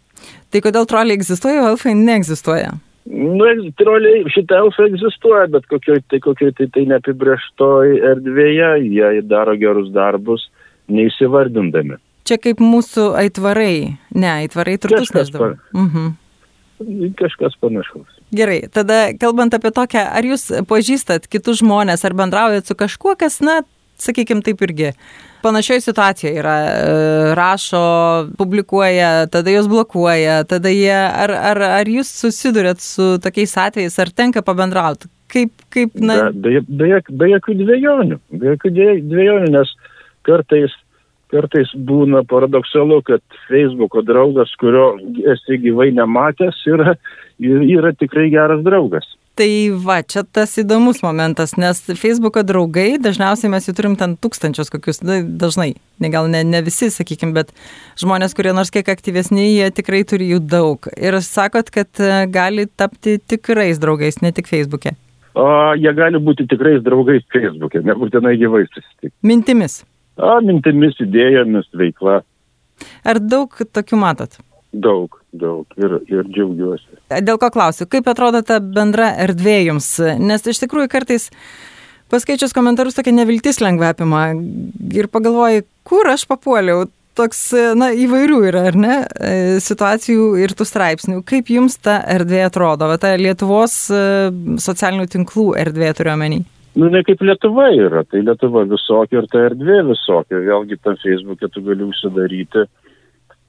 Tai 0.54 0.62
kodėl 0.64 0.86
troliai 0.88 1.18
egzistuoja, 1.18 1.64
o 1.64 1.72
elfai 1.74 1.96
neegzistuoja? 1.98 2.76
Nu, 3.08 3.46
troliai, 3.80 4.22
šitą 4.30 4.58
elfą 4.62 4.86
egzistuoja, 4.90 5.46
bet 5.50 5.66
kokioj 5.70 6.02
tai, 6.12 6.20
kokioj 6.22 6.52
tai, 6.58 6.66
tai 6.74 6.84
neapibrieštoj 6.90 7.94
erdvėje 8.10 8.72
jie 8.84 9.22
daro 9.26 9.54
gerus 9.58 9.88
darbus, 9.94 10.44
neįsivardindami. 10.92 11.96
Čia 12.28 12.36
kaip 12.44 12.60
mūsų 12.60 13.10
aitvarai. 13.22 13.96
Ne, 14.12 14.30
aitvarai 14.44 14.76
turtus 14.82 15.12
neždavo. 15.16 15.54
Mhm. 15.72 16.10
Kažkas 17.18 17.56
panašaus. 17.58 18.10
Gerai, 18.34 18.60
tada 18.70 19.08
kalbant 19.18 19.54
apie 19.56 19.72
tokią, 19.74 20.04
ar 20.14 20.26
jūs 20.28 20.44
pažįstat 20.68 21.24
kitus 21.32 21.62
žmonės, 21.62 22.04
ar 22.06 22.14
bendraujat 22.14 22.68
su 22.68 22.76
kažkuo, 22.78 23.16
kas, 23.18 23.40
na, 23.42 23.62
sakykime, 23.98 24.44
taip 24.46 24.60
irgi. 24.62 24.92
Panašioje 25.42 25.80
situacijoje 25.86 26.38
yra, 26.38 26.54
e, 26.66 27.34
rašo, 27.38 27.80
publikuoja, 28.38 29.26
tada 29.32 29.50
jos 29.54 29.68
blokuoja, 29.70 30.42
tada 30.50 30.70
jie, 30.70 30.94
ar, 30.94 31.30
ar, 31.30 31.62
ar 31.80 31.90
jūs 31.90 32.10
susidurėt 32.20 32.82
su 32.82 33.16
tokiais 33.22 33.54
atvejais, 33.58 33.98
ar 34.02 34.10
tenka 34.10 34.42
pabendrauti? 34.46 35.10
Kaip, 35.32 35.52
kaip, 35.74 35.94
na, 36.00 36.30
Be, 36.32 36.60
be, 36.60 36.62
be, 36.68 37.00
be 37.20 37.30
jokių 37.34 37.56
dviejonių, 37.62 38.20
be 38.38 38.52
jokių 38.54 38.74
dvie- 38.76 39.00
dviejonių, 39.10 39.50
nes 39.54 39.74
kartais, 40.26 40.74
kartais 41.32 41.70
būna 41.74 42.24
paradoksalu, 42.28 43.00
kad 43.06 43.22
Facebooko 43.46 44.02
draugas, 44.06 44.52
kurio 44.60 44.90
esi 45.34 45.60
gyvai 45.62 45.90
nematęs, 45.96 46.60
yra, 46.72 46.96
yra 47.38 47.94
tikrai 47.96 48.28
geras 48.34 48.64
draugas. 48.66 49.08
Tai 49.38 49.50
va, 49.78 50.00
čia 50.02 50.24
tas 50.26 50.56
įdomus 50.58 50.98
momentas, 51.04 51.52
nes 51.62 51.78
Facebook'o 51.86 52.42
draugai, 52.42 52.96
dažniausiai 52.98 53.52
mes 53.52 53.68
jų 53.68 53.74
turim 53.78 53.92
ten 53.98 54.16
tūkstančius 54.18 54.72
kokius, 54.74 54.98
na, 55.06 55.20
dažnai, 55.22 55.68
ne, 56.02 56.08
gal 56.10 56.26
ne, 56.32 56.40
ne 56.42 56.58
visi, 56.66 56.88
sakykim, 56.90 57.36
bet 57.36 57.52
žmonės, 58.02 58.34
kurie 58.34 58.50
nors 58.56 58.74
kiek 58.74 58.90
aktyvesni, 58.90 59.44
jie 59.52 59.68
tikrai 59.76 60.02
turi 60.10 60.32
jų 60.32 60.40
daug. 60.42 60.88
Ir 60.98 61.20
sakot, 61.22 61.70
kad 61.70 62.02
e, 62.02 62.24
gali 62.34 62.66
tapti 62.66 63.20
tikrais 63.30 63.78
draugais, 63.78 64.18
ne 64.26 64.34
tik 64.34 64.50
Facebook'e. 64.50 64.96
O 65.38 65.46
jie 65.78 65.92
gali 65.94 66.18
būti 66.18 66.48
tikrais 66.50 66.82
draugais 66.82 67.22
Facebook'e, 67.30 67.84
nebūtinai 67.86 68.34
gyvai 68.42 68.64
susitikti. 68.72 69.14
Mintimis. 69.22 69.84
O 70.18 70.34
mintimis, 70.42 70.98
idėjomis, 71.02 71.70
veikla. 71.78 72.20
Ar 73.06 73.20
daug 73.22 73.54
tokių 73.54 73.98
matot? 74.00 74.38
Daug, 74.74 75.14
daug 75.32 75.78
ir, 75.80 75.94
ir 76.10 76.26
džiaugiuosi. 76.28 76.98
Dėl 77.24 77.38
ko 77.40 77.48
klausiu, 77.54 77.86
kaip 77.90 78.08
atrodo 78.10 78.42
ta 78.44 78.58
bendra 78.60 79.12
erdvė 79.24 79.62
jums? 79.70 79.94
Nes 80.20 80.44
iš 80.44 80.60
tikrųjų 80.64 80.90
kartais 80.92 81.30
paskaičius 82.12 82.52
komentarus 82.56 82.98
tokia 82.98 83.14
neviltis 83.16 83.62
lengva 83.64 83.94
apima 83.94 84.30
ir 84.92 85.08
pagalvoji, 85.12 85.64
kur 85.88 86.10
aš 86.12 86.28
papuoliau. 86.30 86.86
Toks, 87.18 87.40
na, 87.74 87.88
įvairių 87.98 88.36
yra, 88.46 88.60
ar 88.70 88.76
ne, 88.78 88.96
e, 89.02 89.30
situacijų 89.58 90.36
ir 90.38 90.52
tų 90.54 90.62
straipsnių. 90.68 91.24
Kaip 91.26 91.48
jums 91.50 91.74
ta 91.82 91.96
erdvė 92.14 92.44
atrodo, 92.46 92.86
va, 92.86 92.94
ta 93.02 93.10
Lietuvos 93.18 93.74
e, 93.90 94.02
socialinių 94.62 95.08
tinklų 95.16 95.48
erdvė 95.58 95.90
turiuomenį? 95.98 96.38
Nu, 96.78 96.86
ne 96.94 97.00
kaip 97.02 97.22
Lietuva 97.26 97.72
yra, 97.74 98.04
tai 98.06 98.20
Lietuva 98.22 98.62
visokia 98.70 99.18
ir 99.18 99.26
ta 99.32 99.40
erdvė 99.48 99.80
visokia. 99.88 100.38
Vėlgi 100.46 100.78
tam 100.84 100.94
Facebook'e 101.02 101.48
tu 101.50 101.62
gali 101.66 101.82
užsidaryti 101.82 102.68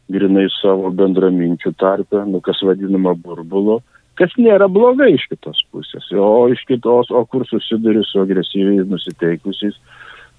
grinai 0.09 0.47
savo 0.55 0.89
bendraminčių 0.97 1.75
tarpę, 1.77 2.23
nu, 2.25 2.41
kas 2.41 2.63
vadinama 2.65 3.13
burbulu, 3.13 3.79
kas 4.17 4.33
nėra 4.41 4.65
blogai 4.73 5.11
iš 5.13 5.27
kitos 5.29 5.61
pusės. 5.69 6.07
O 6.17 6.47
iš 6.49 6.63
kitos, 6.71 7.11
o 7.13 7.21
kur 7.29 7.45
susiduri 7.45 8.01
su 8.07 8.23
agresyviai 8.23 8.87
nusiteikusiais, 8.89 9.77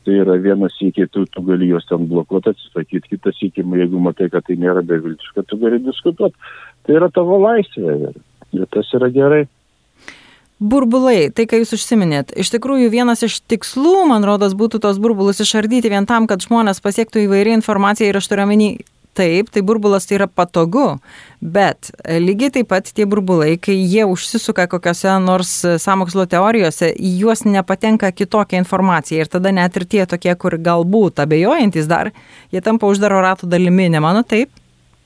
tai 0.04 0.18
yra 0.24 0.34
vienas 0.42 0.74
iki 0.82 1.06
tu, 1.14 1.22
tu 1.30 1.44
gali 1.46 1.70
juos 1.70 1.86
ten 1.86 2.08
blokuoti, 2.10 2.56
atsisakyti, 2.56 3.14
kitas 3.14 3.38
iki, 3.46 3.62
jeigu 3.62 4.02
matai, 4.02 4.26
kad 4.32 4.48
tai 4.48 4.58
nėra 4.58 4.82
beviltiška, 4.82 5.46
tu 5.46 5.60
gali 5.62 5.78
diskutuoti. 5.86 6.34
Tai 6.88 6.98
yra 6.98 7.12
tavo 7.14 7.38
laisvė 7.44 7.96
ir 8.58 8.68
tas 8.74 8.90
yra 8.98 9.12
gerai. 9.14 9.44
Burbulai, 10.60 11.30
tai 11.32 11.46
ką 11.48 11.62
jūs 11.62 11.72
užsiminėt. 11.78 12.34
Iš 12.36 12.50
tikrųjų, 12.52 12.90
vienas 12.92 13.24
iš 13.24 13.38
tikslų, 13.48 14.04
man 14.10 14.26
rodos, 14.28 14.52
būtų 14.52 14.82
tos 14.84 14.98
burbulus 15.00 15.40
išardyti 15.40 15.88
vien 15.88 16.04
tam, 16.04 16.26
kad 16.28 16.44
žmonės 16.44 16.82
pasiektų 16.84 17.24
įvairią 17.24 17.54
informaciją 17.56 18.10
ir 18.10 18.18
aš 18.20 18.28
turiu 18.28 18.44
omeny, 18.44 18.74
taip, 19.16 19.48
tai 19.50 19.62
burbulas 19.62 20.06
tai 20.06 20.18
yra 20.18 20.26
patogu, 20.28 20.98
bet 21.40 21.90
lygiai 22.04 22.52
taip 22.54 22.68
pat 22.70 22.90
tie 22.92 23.06
burbulai, 23.08 23.54
kai 23.56 23.74
jie 23.78 24.04
užsisuka 24.08 24.68
kokiose 24.70 25.16
nors 25.24 25.52
samokslo 25.82 26.26
teorijose, 26.30 26.92
į 26.92 27.14
juos 27.24 27.44
nepatenka 27.48 28.12
kitokia 28.12 28.60
informacija 28.60 29.24
ir 29.24 29.32
tada 29.32 29.52
net 29.56 29.76
ir 29.80 29.86
tie 29.88 30.04
tokie, 30.06 30.34
kur 30.36 30.58
galbūt 30.60 31.24
abejojantis 31.24 31.88
dar, 31.90 32.12
jie 32.52 32.62
tampa 32.64 32.90
uždaro 32.90 33.22
ratų 33.24 33.50
dalimi, 33.50 33.88
nemano 33.92 34.22
taip? 34.22 34.52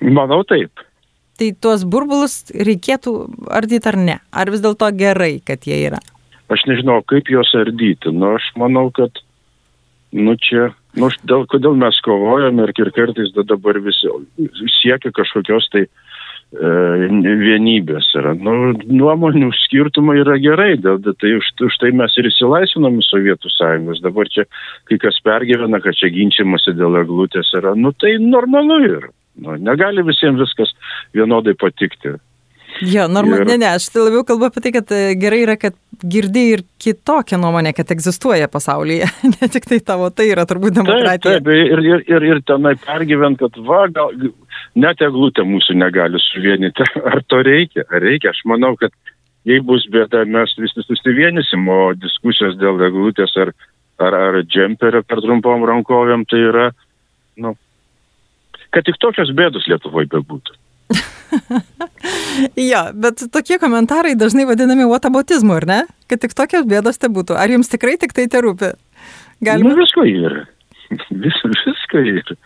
Manau 0.02 0.42
taip. 0.44 0.84
Tai 1.34 1.48
tuos 1.58 1.82
burbulus 1.90 2.44
reikėtų 2.54 3.12
ardyti 3.50 3.90
ar 3.90 3.96
ne? 3.98 4.18
Ar 4.30 4.50
vis 4.54 4.62
dėlto 4.62 4.86
gerai, 4.94 5.40
kad 5.42 5.66
jie 5.66 5.80
yra? 5.88 5.98
Aš 6.54 6.62
nežinau, 6.70 7.00
kaip 7.10 7.30
juos 7.32 7.50
ardyti. 7.58 8.12
Nu, 8.14 8.36
aš 8.38 8.50
manau, 8.60 8.86
kad, 8.94 9.18
nu, 10.14 10.36
čia, 10.38 10.68
nu, 10.94 11.08
dėl 11.26 11.46
kodėl 11.50 11.74
mes 11.80 11.98
kovojame 12.06 12.68
ir, 12.68 12.74
ir 12.84 12.90
kartais 12.94 13.32
da- 13.34 13.46
dabar 13.48 13.80
visi 13.82 14.12
siekia 14.76 15.10
kažkokios 15.16 15.66
tai 15.72 15.82
e, 15.88 15.90
vienybės 17.42 18.12
yra. 18.20 18.36
Nu, 18.38 18.76
nuomonių 18.86 19.50
skirtumai 19.64 20.20
yra 20.22 20.38
gerai, 20.38 20.76
dėl, 20.78 21.02
tai 21.18 21.34
už, 21.40 21.50
už 21.66 21.80
tai 21.82 21.90
mes 21.98 22.14
ir 22.20 22.30
įsilaisvinome 22.30 23.02
Sovietų 23.08 23.50
sąjungos. 23.56 24.04
Dabar 24.06 24.30
čia 24.30 24.46
kai 24.86 25.00
kas 25.02 25.18
pergyvena, 25.26 25.82
kad 25.82 25.98
čia 25.98 26.14
ginčiamasi 26.14 26.78
dėl 26.78 27.00
eglutės 27.02 27.50
yra. 27.58 27.74
Nu, 27.74 27.90
tai 27.96 28.20
normalu 28.22 28.80
yra. 28.86 29.14
Nu, 29.42 29.56
negali 29.58 30.04
visiems 30.06 30.38
viskas 30.42 30.70
vienodai 31.16 31.56
patikti. 31.58 32.14
Jo, 32.82 33.06
norma, 33.08 33.36
Ir- 33.38 33.46
ne, 33.46 33.56
ne, 33.62 33.68
aš 33.76 33.86
tai 33.94 34.02
labiau 34.02 34.24
kalbu 34.26 34.48
apie 34.48 34.62
tai, 34.64 34.72
kad 34.74 34.90
e, 34.94 35.14
gerai 35.18 35.44
yra, 35.44 35.54
kad 35.60 35.76
girdi 36.10 36.42
ir 36.56 36.62
kitokią 36.82 37.38
nuomonę, 37.38 37.70
kad 37.76 37.90
egzistuoja 37.94 38.48
pasaulyje, 38.50 39.06
ne 39.36 39.48
tik 39.52 39.68
tai 39.70 39.78
tavo, 39.78 40.08
tai 40.10 40.26
yra 40.32 40.42
turbūt 40.50 40.74
Taip, 40.74 40.80
demokratija. 40.82 41.36
taip, 41.38 41.50
ir, 41.54 41.82
ir, 41.86 42.02
ir, 42.10 42.26
ir 42.32 42.42
tenai 42.48 42.74
pergyvent, 42.82 43.38
kad 43.42 43.58
va, 43.68 43.84
gal 43.94 44.10
net 44.74 45.02
eglutė 45.06 45.46
mūsų 45.46 45.78
negali 45.78 46.18
suvienyti. 46.26 46.86
Ar 47.12 47.22
to 47.30 47.42
reikia? 47.46 47.86
Ar 47.90 48.02
reikia? 48.02 48.34
Aš 48.34 48.42
manau, 48.50 48.74
kad 48.80 48.90
jei 49.46 49.60
bus 49.62 49.86
bėda, 49.92 50.24
mes 50.26 50.56
visi 50.58 50.82
susivienysim, 50.88 51.68
o 51.70 51.92
diskusijos 51.94 52.58
dėl 52.58 52.82
eglutės 52.88 53.36
ar, 53.38 53.54
ar, 54.02 54.18
ar 54.18 54.40
džemperio 54.42 55.04
per 55.06 55.22
trumpom 55.22 55.62
rankovėm, 55.70 56.26
tai 56.26 56.42
yra, 56.48 56.70
nu, 57.38 57.54
kad 58.74 58.86
tik 58.86 58.98
tokios 59.02 59.32
bėdos 59.36 59.68
Lietuvoje 59.70 60.10
bebūtų. 60.12 60.58
Jo, 62.70 62.80
bet 62.94 63.22
tokie 63.32 63.56
komentarai 63.62 64.14
dažnai 64.18 64.44
vadinami 64.48 64.86
whatabotizmu, 64.88 65.54
ar 65.56 65.66
ne? 65.66 65.78
Kad 66.10 66.22
tik 66.24 66.34
tokios 66.36 66.66
bėdos 66.68 67.00
tai 67.00 67.10
būtų. 67.14 67.36
Ar 67.38 67.50
jums 67.50 67.70
tikrai 67.72 67.96
tik 68.00 68.14
tai 68.16 68.26
te 68.30 68.42
rūpi? 68.44 68.74
Galima. 69.44 69.72
Nu, 69.72 69.78
visko 69.80 70.04
yra. 70.08 70.44
Vis, 71.24 71.40
visko 71.48 72.02
yra. 72.02 72.36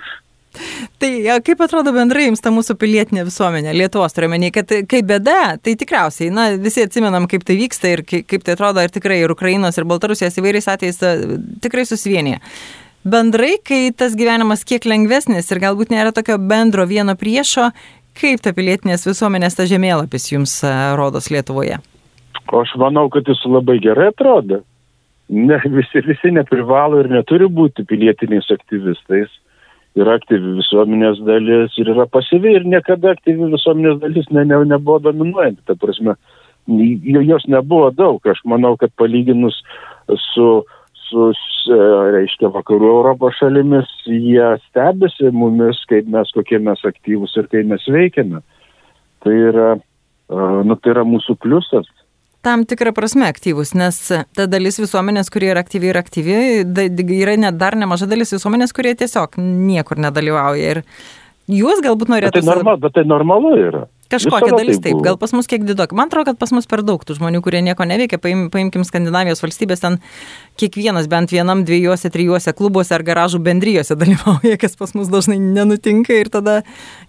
Tai 0.98 1.10
kaip 1.46 1.60
atrodo 1.62 1.92
bendrai 1.94 2.26
jums 2.26 2.42
ta 2.42 2.50
mūsų 2.54 2.74
pilietinė 2.80 3.22
visuomenė, 3.28 3.74
Lietuvos 3.76 4.16
turiuomenė, 4.16 4.48
kad 4.54 4.72
kai 4.90 5.02
bėda, 5.06 5.58
tai 5.62 5.76
tikriausiai, 5.78 6.32
na, 6.34 6.48
visi 6.58 6.82
atsimenam, 6.82 7.28
kaip 7.30 7.44
tai 7.46 7.58
vyksta 7.60 7.92
ir 7.92 8.02
kaip, 8.08 8.42
tai 8.46 8.56
atrodo 8.56 8.82
ir 8.82 8.94
tikrai 8.94 9.20
ir 9.22 9.34
Ukrainos, 9.34 9.78
ir 9.78 9.86
Baltarusijos 9.88 10.40
įvairiais 10.40 10.66
atvejais 10.72 10.98
a, 11.06 11.14
tikrai 11.62 11.86
susivienyje. 11.86 12.40
Bendrai, 13.06 13.56
kai 13.62 13.92
tas 13.94 14.16
gyvenimas 14.18 14.64
kiek 14.66 14.84
lengvesnis 14.88 15.46
ir 15.52 15.60
galbūt 15.62 15.92
nėra 15.94 16.10
tokio 16.12 16.38
bendro 16.38 16.84
vieno 16.90 17.14
priešo, 17.16 17.70
kaip 18.18 18.42
ta 18.42 18.50
pilietinės 18.56 19.06
visuomenės 19.06 19.54
ta 19.54 19.68
žemėlapis 19.70 20.32
jums 20.32 20.56
a, 20.66 20.96
rodos 20.98 21.30
Lietuvoje? 21.30 21.78
Aš 22.48 22.74
manau, 22.80 23.06
kad 23.12 23.28
jis 23.28 23.40
labai 23.46 23.78
gerai 23.84 24.10
atrodo. 24.10 24.62
Ne, 25.28 25.58
visi, 25.68 26.00
visi 26.06 26.32
neprivalo 26.32 27.02
ir 27.02 27.10
neturi 27.12 27.46
būti 27.52 27.84
pilietiniais 27.88 28.48
aktyvistais. 28.50 29.28
Yra 29.98 30.14
aktyvi 30.18 30.56
visuomenės 30.58 31.20
dalis 31.26 31.74
ir 31.80 31.90
yra 31.92 32.06
pasyvi 32.10 32.54
ir 32.58 32.66
niekada 32.68 33.12
aktyvi 33.14 33.50
visuomenės 33.52 34.00
dalis 34.02 34.28
ne, 34.32 34.44
ne, 34.48 34.58
nebuvo 34.72 34.98
dominuojanti. 35.04 35.64
Ta 35.68 35.76
prasme, 35.78 36.14
jo- 36.66 37.24
jos 37.24 37.46
nebuvo 37.50 37.90
daug. 37.94 38.24
Aš 38.26 38.40
manau, 38.48 38.76
kad 38.80 38.92
palyginus 38.96 39.60
su, 40.32 40.48
su 41.08 41.30
s- 41.34 41.68
reiškia, 42.14 42.48
vakarų 42.54 42.88
Europos 42.94 43.36
šalimis, 43.40 43.88
jie 44.06 44.46
stebisi 44.68 45.32
mumis, 45.34 45.80
kaip 45.90 46.08
mes, 46.08 46.30
kokie 46.32 46.60
mes 46.62 46.80
aktyvus 46.88 47.34
ir 47.36 47.48
kaip 47.52 47.66
mes 47.68 47.84
veikiame. 47.92 48.40
Tai 49.24 49.34
yra, 49.34 49.70
a, 49.76 50.48
nu, 50.64 50.76
tai 50.78 50.94
yra 50.94 51.04
mūsų 51.08 51.36
pliusas. 51.42 51.88
Tam 52.46 52.62
tikrą 52.64 52.92
prasme 52.94 53.26
aktyvus, 53.26 53.74
nes 53.74 53.96
ta 54.08 54.46
dalis 54.46 54.78
visuomenės, 54.78 55.28
kurie 55.34 55.50
yra 55.50 55.60
aktyvi 55.64 55.90
ir 55.90 55.98
aktyvi, 55.98 56.36
yra 57.18 57.34
net 57.36 57.58
dar 57.58 57.74
nemaža 57.76 58.06
dalis 58.08 58.32
visuomenės, 58.32 58.72
kurie 58.72 58.94
tiesiog 58.96 59.34
niekur 59.42 59.98
nedalyvauja. 59.98 60.76
Ir 60.76 60.82
jūs 61.50 61.82
galbūt 61.84 62.12
norėtumėte... 62.14 62.46
tai, 62.46 62.54
normal, 62.54 62.78
bet 62.80 62.94
tai 62.94 63.04
normalu 63.10 63.56
yra. 63.58 63.82
Kažkokia 64.08 64.56
dalis 64.56 64.80
taip 64.80 65.02
gal 65.04 65.18
pas 65.20 65.32
mus 65.36 65.48
kiek 65.50 65.64
didok. 65.68 65.92
Man 65.96 66.08
atrodo, 66.08 66.32
kad 66.32 66.40
pas 66.40 66.52
mus 66.56 66.68
per 66.68 66.80
daug 66.86 67.02
tų 67.04 67.18
žmonių, 67.18 67.42
kurie 67.44 67.60
nieko 67.64 67.84
neveikia. 67.88 68.20
Paim, 68.22 68.46
paimkim 68.52 68.84
Skandinavijos 68.88 69.42
valstybės, 69.44 69.82
ten 69.84 69.98
kiekvienas 70.60 71.10
bent 71.12 71.32
vienam, 71.34 71.64
dviejose, 71.68 72.08
trijuose 72.14 72.54
klubuose 72.56 72.96
ar 72.96 73.04
garažų 73.04 73.42
bendrijose 73.44 73.98
dalyvauja, 74.02 74.56
kas 74.60 74.78
pas 74.80 74.94
mus 74.96 75.10
dažnai 75.12 75.36
nenutinka 75.42 76.16
ir 76.16 76.32
tada 76.32 76.62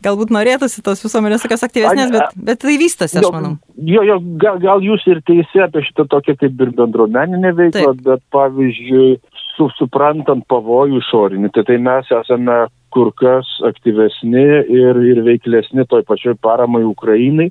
galbūt 0.05 0.33
norėtųsi 0.35 0.83
tos 0.83 1.03
visuomenės 1.05 1.45
tokios 1.45 1.63
aktyvesnės, 1.69 2.11
bet, 2.15 2.35
bet 2.35 2.63
tai 2.65 2.75
vystosi, 2.81 3.19
aš 3.21 3.31
manau. 3.31 3.55
Jo, 3.79 4.03
jo, 4.03 4.19
gal, 4.41 4.59
gal 4.59 4.83
jūs 4.83 5.05
ir 5.07 5.23
teisė 5.27 5.63
apie 5.69 5.85
šitą 5.87 6.07
tokią 6.11 6.35
kaip 6.41 6.65
ir 6.65 6.73
bendruomeninę 6.75 7.53
veiklą, 7.55 7.93
Taip. 7.95 8.03
bet 8.05 8.25
pavyzdžiui, 8.35 9.13
su, 9.55 9.69
suprantant 9.77 10.43
pavojų 10.51 10.99
išorinį, 10.99 11.51
tai, 11.55 11.63
tai 11.67 11.79
mes 11.83 12.11
esame 12.19 12.65
kur 12.93 13.11
kas 13.13 13.47
aktyvesni 13.67 14.45
ir, 14.73 14.99
ir 15.11 15.21
veiklesni 15.25 15.85
toj 15.89 16.03
pačioj 16.07 16.35
paramai 16.41 16.83
Ukrainai, 16.87 17.49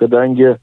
kadangi 0.00 0.54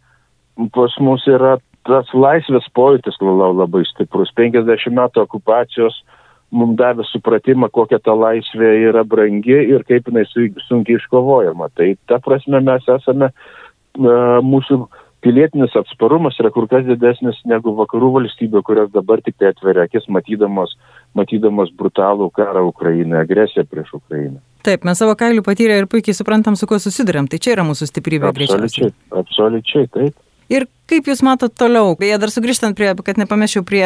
pas 0.75 0.95
mus 0.99 1.25
yra 1.27 1.57
tas 1.87 2.09
laisvės 2.13 2.67
pojūtis 2.75 3.19
la- 3.23 3.51
labai 3.63 3.83
stiprus. 3.87 4.31
50 4.35 4.91
metų 4.93 5.23
okupacijos 5.23 6.03
mums 6.51 6.77
davė 6.77 7.05
supratimą, 7.05 7.69
kokia 7.71 7.99
ta 8.03 8.11
laisvė 8.11 8.89
yra 8.89 9.03
brangi 9.03 9.57
ir 9.69 9.83
kaip 9.83 10.09
jinai 10.09 10.25
su- 10.27 10.53
sunkiai 10.67 10.97
iškovojama. 10.97 11.69
Tai 11.75 11.95
ta 12.07 12.19
prasme 12.19 12.59
mes 12.61 12.83
esame, 12.87 13.29
e, 13.29 14.15
mūsų 14.43 14.87
pilietinis 15.23 15.75
atsparumas 15.79 16.37
yra 16.41 16.51
kur 16.55 16.67
kas 16.71 16.85
didesnis 16.87 17.39
negu 17.49 17.73
vakarų 17.77 18.11
valstybių, 18.17 18.61
kurios 18.65 18.91
dabar 18.93 19.23
tik 19.25 19.37
tai 19.39 19.51
atveria 19.53 19.87
akis, 19.87 20.07
matydamos, 20.11 20.75
matydamos 21.17 21.73
brutalų 21.79 22.29
karą 22.35 22.65
Ukrainoje, 22.69 23.25
agresiją 23.25 23.65
prieš 23.69 23.93
Ukrainą. 23.99 24.39
Taip, 24.65 24.83
mes 24.87 24.99
savo 24.99 25.15
kailių 25.19 25.43
patyrę 25.45 25.77
ir 25.79 25.87
puikiai 25.91 26.15
suprantam, 26.15 26.57
su 26.59 26.67
kuo 26.67 26.79
susidurėm. 26.83 27.29
Tai 27.31 27.39
čia 27.39 27.53
yra 27.55 27.63
mūsų 27.67 27.87
stiprybė. 27.89 28.31
Absoliučiai, 28.33 28.91
absoliučiai, 29.21 29.87
taip. 29.93 30.17
Ir 30.49 30.65
kaip 30.89 31.07
Jūs 31.07 31.21
matot 31.23 31.53
toliau? 31.53 31.93
Beje, 31.99 32.17
dar 32.19 32.31
sugrįžtant 32.33 32.75
prie, 32.77 32.89
kad 33.05 33.19
nepamešiau 33.21 33.61
prie 33.67 33.83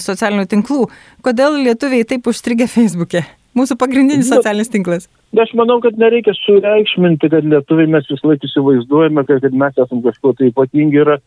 socialinių 0.00 0.46
tinklų, 0.48 0.86
kodėl 1.24 1.60
lietuviai 1.60 2.06
taip 2.08 2.26
užstrigę 2.30 2.66
Facebook'e? 2.72 3.22
Mūsų 3.56 3.76
pagrindinis 3.80 4.30
Nu, 4.30 4.38
socialinis 4.38 4.72
tinklas. 4.72 5.06
Aš 5.34 5.52
manau, 5.58 5.80
kad 5.82 5.98
nereikia 5.98 6.32
sureikšminti, 6.38 7.28
kad 7.32 7.44
lietuviai 7.44 7.90
mes 7.90 8.06
vis 8.08 8.22
laik 8.24 8.44
įsivaizduojame, 8.46 9.24
kad, 9.26 9.42
kad 9.42 9.56
mes 9.58 9.74
esame 9.74 10.04
kažkuo 10.06 10.32
tai 10.38 10.52
ypatingi. 10.52 11.02
Yra, 11.02 11.18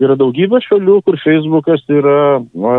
yra 0.00 0.14
daugybė 0.20 0.62
šalių, 0.64 1.00
kur 1.04 1.18
Facebookas 1.20 1.82
yra 1.90 2.38
na, 2.54 2.74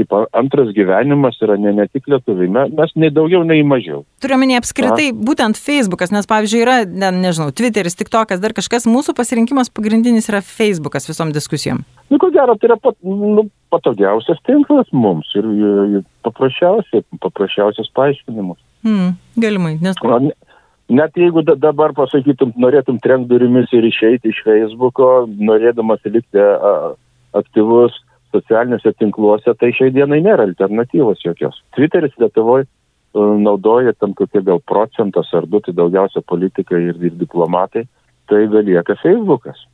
kaip 0.00 0.14
antras 0.32 0.72
gyvenimas, 0.76 1.36
yra 1.44 1.58
ne, 1.60 1.74
ne 1.76 1.84
tik 1.92 2.08
lietuviai. 2.10 2.48
Me- 2.50 2.66
Mes 2.80 2.92
nei 2.96 3.12
daugiau, 3.12 3.44
nei 3.46 3.60
mažiau. 3.66 4.02
Turiuomenį 4.24 4.56
apskritai 4.58 5.10
būtent 5.12 5.60
Facebookas, 5.60 6.10
nes 6.16 6.26
pavyzdžiui 6.30 6.62
yra, 6.64 6.76
ne, 6.88 7.12
nežinau, 7.20 7.52
Twitteris, 7.52 7.98
TikTokas, 8.00 8.40
dar 8.42 8.56
kažkas, 8.56 8.88
mūsų 8.90 9.14
pasirinkimas 9.18 9.68
pagrindinis 9.70 10.30
yra 10.32 10.40
Facebookas 10.42 11.06
visom 11.10 11.30
diskusijom. 11.36 11.84
Nu, 12.10 12.18
ko 12.18 12.32
gero, 12.34 12.56
tai 12.58 12.72
yra 12.72 12.78
pat, 12.80 12.96
nu, 13.04 13.46
patogiausias 13.70 14.40
tinklas 14.48 14.88
mums 14.96 15.28
ir, 15.38 15.44
ir, 15.46 15.80
ir 16.00 16.06
paprasčiausias, 16.26 17.04
paprasčiausias 17.22 17.92
paaiškinimas. 17.94 18.58
Hmm, 18.86 19.12
galimai, 19.38 19.76
nes... 19.84 20.00
Ne- 20.02 20.36
Net 20.90 21.14
jeigu 21.14 21.44
da- 21.46 21.54
dabar 21.54 21.92
pasakytum, 21.94 22.50
norėtum 22.58 22.96
trenk 22.98 23.28
durimis 23.30 23.70
ir 23.70 23.84
išeiti 23.86 24.32
iš 24.32 24.40
Facebooko, 24.42 25.28
norėdamas 25.38 26.02
likti 26.10 26.42
a, 26.42 26.72
aktyvus 27.38 27.94
socialiniuose 28.34 28.92
tinkluose, 28.98 29.54
tai 29.58 29.72
šiai 29.76 29.92
dienai 29.94 30.20
nėra 30.24 30.46
alternatyvos 30.48 31.24
jokios. 31.24 31.58
Twitteris 31.76 32.14
Lietuvoje 32.20 32.68
naudoja 33.14 33.92
tam 33.98 34.14
kokie 34.14 34.42
gal 34.46 34.60
procentas 34.62 35.32
ar 35.34 35.46
du, 35.50 35.60
tai 35.60 35.74
daugiausia 35.74 36.22
politikai 36.22 36.80
ir, 36.92 37.00
ir 37.02 37.16
diplomatai, 37.18 37.86
tai 38.30 38.46
belieka 38.50 38.94
Facebookas. 39.02 39.66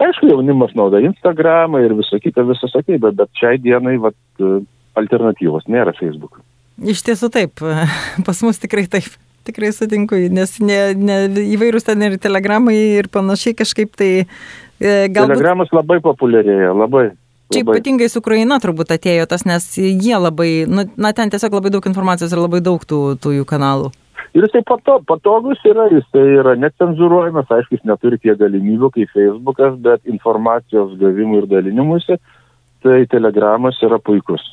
Aišku, 0.00 0.30
jaunimas 0.30 0.72
naudoja 0.72 1.10
Instagramą 1.10 1.82
ir 1.84 1.92
visą 1.98 2.16
kitą, 2.22 2.46
visą 2.48 2.70
sakybę, 2.72 3.12
bet 3.16 3.28
šiai 3.36 3.60
dienai 3.60 3.98
vat, 4.00 4.16
e, 4.40 4.62
alternatyvos 4.96 5.68
nėra 5.68 5.92
Facebook'ui. 5.98 6.40
Iš 6.88 7.02
tiesų 7.04 7.28
taip, 7.34 7.60
pas 8.26 8.40
mus 8.46 8.60
tikrai 8.62 8.86
taip. 8.88 9.18
Tikrai 9.40 9.70
sutinku, 9.72 10.18
nes 10.28 10.50
ne, 10.60 10.78
ne, 10.92 11.14
įvairūs 11.54 11.86
ten 11.86 12.02
ir 12.04 12.18
telegramai 12.20 12.74
ir 13.00 13.06
panašiai 13.12 13.56
kažkaip 13.56 13.94
tai 13.96 14.10
e, 14.20 14.26
galbūt... 15.08 15.32
Telegramas 15.32 15.72
labai 15.72 15.96
populiarėja, 16.04 16.74
labai. 16.76 17.06
Čia 17.50 17.64
labai. 17.64 17.78
ypatingai 17.78 18.08
su 18.10 18.22
Ukraina 18.22 18.60
turbūt 18.62 18.92
atėjo 18.94 19.26
tas, 19.30 19.44
nes 19.48 19.64
jie 19.78 20.16
labai, 20.16 20.50
nu, 20.70 20.86
na 20.96 21.10
ten 21.16 21.32
tiesiog 21.32 21.56
labai 21.58 21.72
daug 21.74 21.86
informacijos 21.90 22.32
ir 22.34 22.42
labai 22.42 22.62
daug 22.62 22.84
tų, 22.86 23.00
tų 23.18 23.40
jų 23.40 23.48
kanalų. 23.50 23.90
Ir 24.30 24.44
jisai 24.46 24.62
pato, 24.62 25.00
patogus 25.06 25.58
yra, 25.66 25.88
jisai 25.90 26.22
yra 26.38 26.54
necenzuruojamas, 26.54 27.50
aišku, 27.50 27.74
jis 27.74 27.88
neturi 27.88 28.20
tiek 28.22 28.38
galimybių 28.38 28.92
kaip 28.94 29.10
Facebookas, 29.10 29.74
bet 29.82 30.06
informacijos 30.06 30.92
gavimui 31.00 31.40
ir 31.40 31.48
dalinimuisi, 31.50 32.20
tai 32.84 33.00
telegramas 33.10 33.80
yra 33.82 33.98
puikus. 33.98 34.44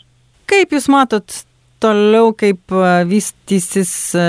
Kaip 0.49 0.73
Jūs 0.73 0.87
matot 0.89 1.43
toliau, 1.83 2.31
kaip 2.33 2.73
a, 2.73 3.03
vystysis 3.05 3.91
a, 4.17 4.25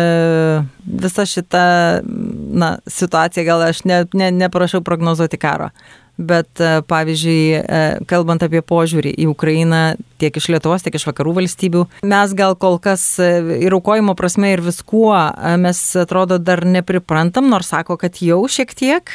visa 0.85 1.25
šita 1.33 1.63
na, 2.05 2.75
situacija, 2.85 3.47
gal 3.49 3.65
aš 3.71 3.87
ne, 3.89 4.03
ne, 4.13 4.29
neprašau 4.45 4.83
prognozuoti 4.85 5.41
karo, 5.41 5.71
bet 6.19 6.61
a, 6.61 6.81
pavyzdžiui, 6.87 7.43
a, 7.59 7.81
kalbant 8.11 8.43
apie 8.45 8.63
požiūrį 8.63 9.15
į 9.23 9.29
Ukrainą 9.31 9.83
tiek 10.19 10.35
iš 10.35 10.49
Lietuvos, 10.51 10.83
tiek 10.83 10.97
iš 10.99 11.07
vakarų 11.09 11.37
valstybių, 11.39 11.85
mes 12.11 12.35
gal 12.39 12.57
kol 12.59 12.81
kas 12.83 13.05
a, 13.23 13.31
ir 13.63 13.77
aukojimo 13.79 14.17
prasme 14.19 14.53
ir 14.55 14.65
viskuo 14.65 15.15
mes 15.63 15.83
atrodo 15.99 16.41
dar 16.43 16.65
nepriprantam, 16.67 17.49
nors 17.51 17.71
sako, 17.73 17.99
kad 18.01 18.19
jau 18.23 18.41
šiek 18.51 18.75
tiek, 18.77 19.13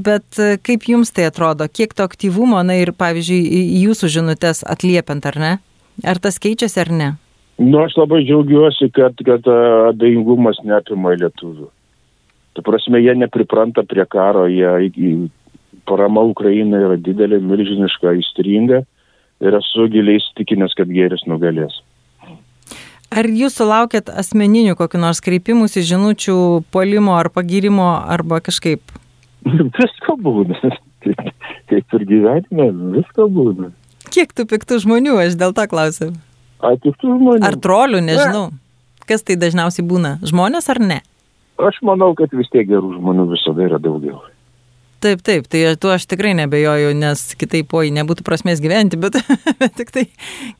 bet 0.00 0.38
kaip 0.66 0.86
jums 0.88 1.10
tai 1.14 1.26
atrodo, 1.30 1.66
kiek 1.68 1.94
to 1.96 2.06
aktyvumo, 2.06 2.62
na 2.66 2.78
ir 2.80 2.94
pavyzdžiui, 2.96 3.64
jūsų 3.86 4.10
žinutės 4.18 4.62
atliepiant 4.68 5.26
ar 5.26 5.40
ne? 5.40 5.52
Ar 6.06 6.20
tas 6.22 6.38
keičiasi 6.40 6.80
ar 6.80 6.92
ne? 6.94 7.10
Nu, 7.60 7.82
aš 7.84 7.98
labai 7.98 8.22
džiaugiuosi, 8.24 8.88
kad, 8.96 9.18
kad 9.26 9.44
abejingumas 9.90 10.62
neapima 10.64 11.12
lietuvių. 11.20 11.68
Tu 12.56 12.64
prasme, 12.64 13.02
jie 13.04 13.12
nepripranta 13.20 13.84
prie 13.86 14.06
karo, 14.08 14.46
jie 14.48 14.70
parama 15.88 16.24
Ukraina 16.26 16.80
yra 16.86 16.96
didelė, 17.00 17.40
milžiniška, 17.44 18.14
įstringa 18.20 18.82
ir 19.40 19.56
esu 19.60 19.86
giliai 19.92 20.20
įsitikinęs, 20.20 20.76
kad 20.78 20.90
gėris 20.92 21.24
nugalės. 21.30 21.80
Ar 23.10 23.26
jūs 23.26 23.56
sulaukėt 23.58 24.10
asmeninių 24.12 24.76
kokiu 24.78 25.00
nors 25.02 25.18
kreipimusi, 25.24 25.82
žinučių, 25.82 26.36
polimo 26.70 27.16
ar 27.18 27.32
pagirimo 27.34 27.88
arba 28.06 28.38
kažkaip? 28.44 28.82
Visko 29.80 30.14
būna. 30.20 30.60
Kaip, 31.00 31.94
ir 31.96 32.02
gyvenime, 32.04 32.66
visko 32.92 33.24
būna. 33.32 33.70
Kiek 34.12 34.34
tų 34.36 34.44
piktų 34.50 34.80
žmonių, 34.84 35.14
aš 35.22 35.36
dėl 35.40 35.54
to 35.56 35.64
klausiu. 35.70 36.10
A, 36.60 36.74
tik 36.76 36.98
tų 37.00 37.14
žmonių. 37.16 37.44
Ar 37.46 37.56
trolių, 37.56 38.02
nežinau. 38.04 38.50
Kas 39.08 39.24
tai 39.26 39.38
dažniausiai 39.40 39.86
būna? 39.86 40.18
Žmonės 40.26 40.68
ar 40.70 40.82
ne? 40.82 40.98
Aš 41.60 41.80
manau, 41.86 42.12
kad 42.18 42.32
vis 42.36 42.50
tiek 42.52 42.68
gerų 42.68 42.94
žmonių 42.98 43.26
visada 43.32 43.64
yra 43.66 43.80
daugiau. 43.82 44.20
Taip, 45.00 45.22
taip, 45.24 45.46
tai 45.48 45.62
tuo 45.80 45.94
aš 45.94 46.04
tikrai 46.10 46.34
nebejoju, 46.36 46.92
nes 47.00 47.22
kitaip 47.40 47.72
oi 47.78 47.88
nebūtų 47.96 48.24
prasmės 48.26 48.60
gyventi, 48.60 48.98
bet, 49.00 49.16
bet 49.60 49.72
tik 49.78 49.92
tai 49.94 50.04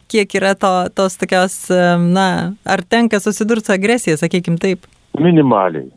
kiek 0.08 0.36
yra 0.40 0.54
to, 0.56 0.72
tos 0.96 1.18
tokios, 1.20 1.56
na, 2.00 2.26
ar 2.64 2.82
tenka 2.88 3.20
susidurti 3.20 3.68
su 3.68 3.76
agresija, 3.76 4.16
sakykim 4.20 4.56
taip. 4.62 4.88
Minimaliai. 5.20 5.90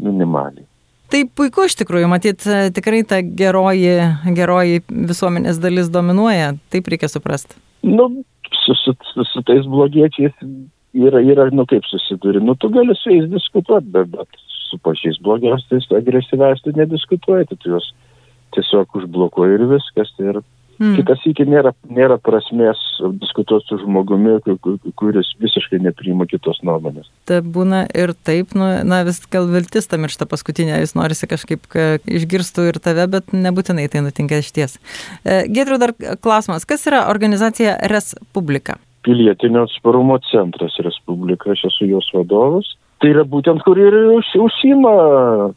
Minimaliai. 0.00 0.64
Tai 1.12 1.20
puiku 1.36 1.66
iš 1.68 1.76
tikrųjų, 1.82 2.08
matyt, 2.08 2.46
tikrai 2.72 3.02
ta 3.04 3.18
geroji, 3.20 3.98
geroji 4.32 4.80
visuomenės 4.88 5.60
dalis 5.60 5.92
dominuoja, 5.92 6.54
taip 6.72 6.88
reikia 6.88 7.12
suprasti. 7.12 7.58
Nu, 7.84 8.08
su, 8.62 8.76
su, 8.80 8.96
su, 9.10 9.26
su 9.28 9.42
tais 9.44 9.68
blogiečiais 9.68 10.32
yra, 10.96 11.20
yra, 11.20 11.50
nu 11.52 11.66
kaip 11.68 11.84
susiduri. 11.90 12.40
Nu, 12.40 12.56
tu 12.56 12.72
gali 12.72 12.96
su 12.96 13.12
jais 13.12 13.28
diskutuoti, 13.28 13.92
bet, 13.92 14.08
bet 14.16 14.40
su 14.72 14.80
pačiais 14.80 15.20
blogiausiais, 15.22 15.86
agresyviausiais 16.00 16.64
tu 16.64 16.72
nediskutuoji, 16.80 17.46
tai 17.52 17.60
tu 17.60 17.76
juos 17.76 17.92
tiesiog 18.56 18.98
užblokuoji 19.02 19.60
ir 19.60 19.68
viskas. 19.76 20.10
Ir 20.24 20.40
Hmm. 20.80 20.96
kitas 20.96 21.20
iki 21.28 21.44
nėra, 21.46 21.70
nėra 21.94 22.16
prasmės 22.18 22.80
diskutuoti 23.20 23.68
su 23.68 23.76
žmogumi, 23.84 24.38
ku- 24.42 24.56
ku- 24.58 24.92
kuris 24.98 25.28
visiškai 25.38 25.78
nepriima 25.84 26.24
kitos 26.26 26.58
nuomonės. 26.64 27.06
Tai 27.28 27.38
būna 27.44 27.84
ir 27.94 28.14
taip, 28.24 28.54
nu, 28.56 28.64
na 28.82 29.02
vis 29.04 29.20
gal 29.30 29.46
viltis 29.52 29.86
tam 29.86 30.02
ir 30.02 30.10
šitą 30.10 30.26
paskutinę, 30.32 30.80
jis 30.80 30.96
norisi 30.98 31.28
kažkaip 31.30 31.68
ka, 31.68 31.84
išgirstų 32.08 32.64
ir 32.72 32.80
tave, 32.82 33.04
bet 33.06 33.30
nebūtinai 33.36 33.84
tai 33.92 34.00
nutinka 34.02 34.40
iš 34.42 34.50
ties. 34.50 34.78
E, 35.22 35.44
Gedriu 35.46 35.78
dar 35.78 35.92
klausimas, 35.92 36.64
kas 36.66 36.82
yra 36.88 37.04
organizacija 37.12 37.76
Respublika? 37.92 38.80
Pilietinio 39.04 39.68
atsparumo 39.68 40.18
centras 40.32 40.74
Respublika, 40.82 41.52
aš 41.52 41.68
esu 41.68 41.86
jos 41.92 42.10
vadovas. 42.14 42.74
Tai 43.02 43.10
yra 43.10 43.24
būtent, 43.26 43.62
kur 43.66 43.78
ir 43.82 43.94
už- 44.14 44.38
užsima 44.38 45.52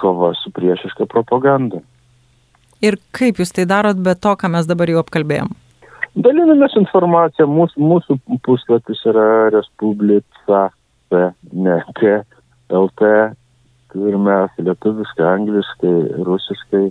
kova 0.00 0.32
su 0.34 0.50
priešiška 0.50 1.06
propaganda. 1.06 1.80
Ir 2.80 2.96
kaip 3.12 3.40
jūs 3.40 3.52
tai 3.52 3.66
darot 3.68 3.98
be 4.00 4.14
to, 4.14 4.32
ką 4.40 4.50
mes 4.50 4.66
dabar 4.66 4.88
jau 4.90 5.02
apkalbėjom? 5.02 5.52
Dalinamės 6.16 6.74
informaciją, 6.80 7.46
mūsų, 7.46 7.82
mūsų 7.90 8.16
puslapis 8.42 9.02
yra 9.06 9.50
Respublica, 9.54 10.62
ne, 11.52 11.76
K, 11.98 12.22
LT 12.70 13.10
ir 13.94 14.16
mes 14.18 14.56
lietuviškai, 14.58 15.26
angliškai, 15.34 15.94
rusiškai 16.26 16.82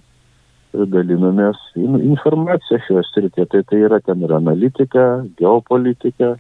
dalinomės 0.94 1.60
informaciją 1.76 2.80
šioje 2.86 3.04
srityje. 3.10 3.48
Tai 3.52 3.64
tai 3.72 3.82
yra 3.88 4.00
ten 4.06 4.24
ir 4.24 4.36
analitika, 4.38 5.08
geopolitika, 5.40 6.36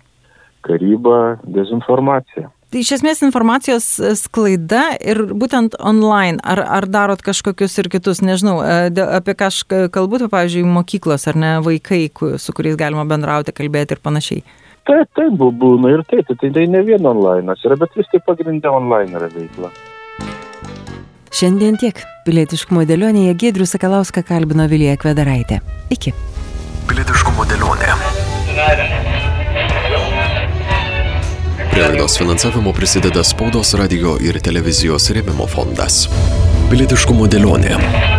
karyba, 0.68 1.40
dezinformacija. 1.58 2.52
Tai 2.70 2.84
iš 2.84 2.92
esmės 3.00 3.24
informacijos 3.26 3.86
sklaida 4.20 4.92
ir 5.02 5.24
būtent 5.34 5.74
online. 5.82 6.38
Ar, 6.46 6.62
ar 6.62 6.86
darot 6.86 7.24
kažkokius 7.26 7.80
ir 7.82 7.90
kitus, 7.90 8.22
nežinau, 8.22 8.60
e, 8.62 8.92
apie 9.18 9.34
ką 9.34 9.48
aš 9.50 9.64
kalbu, 9.90 10.20
tai 10.22 10.30
pavyzdžiui, 10.30 10.68
mokyklos 10.78 11.26
ar 11.32 11.40
ne 11.40 11.56
vaikai, 11.66 12.04
su 12.38 12.54
kuriais 12.54 12.78
galima 12.78 13.08
bendrauti, 13.10 13.56
kalbėti 13.58 13.98
ir 13.98 14.04
panašiai. 14.06 14.46
Taip, 14.86 15.10
taip, 15.18 15.34
būna 15.34 15.96
ir 15.96 16.06
taip, 16.10 16.30
tai, 16.30 16.52
tai 16.54 16.68
ne 16.70 16.84
vien 16.86 17.10
online 17.10 17.58
yra, 17.66 17.78
bet 17.82 17.98
vis 17.98 18.10
tik 18.14 18.26
pagrindė 18.30 18.70
online 18.70 19.18
yra 19.18 19.32
veikla. 19.34 19.74
Šiandien 21.34 21.78
tiek. 21.82 21.98
Pilietiškumo 22.26 22.86
dėlionėje 22.90 23.34
Gedrių 23.46 23.66
Sakalauską 23.70 24.22
kalbino 24.26 24.70
Vilija 24.70 24.98
Kvedaraitė. 25.02 25.62
Iki. 25.94 26.14
Pilietiškumo 26.90 27.50
dėlionė. 27.50 27.94
Prie 31.80 31.88
laidos 31.88 32.18
finansavimo 32.18 32.74
prisideda 32.74 33.24
spaudos 33.24 33.72
radio 33.80 34.18
ir 34.20 34.42
televizijos 34.44 35.08
rėmimo 35.16 35.48
fondas. 35.48 36.10
Pilietiškumo 36.68 37.32
dėlionė. 37.32 38.19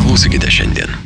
Klausykite 0.00 0.50
šiandien. 0.50 1.01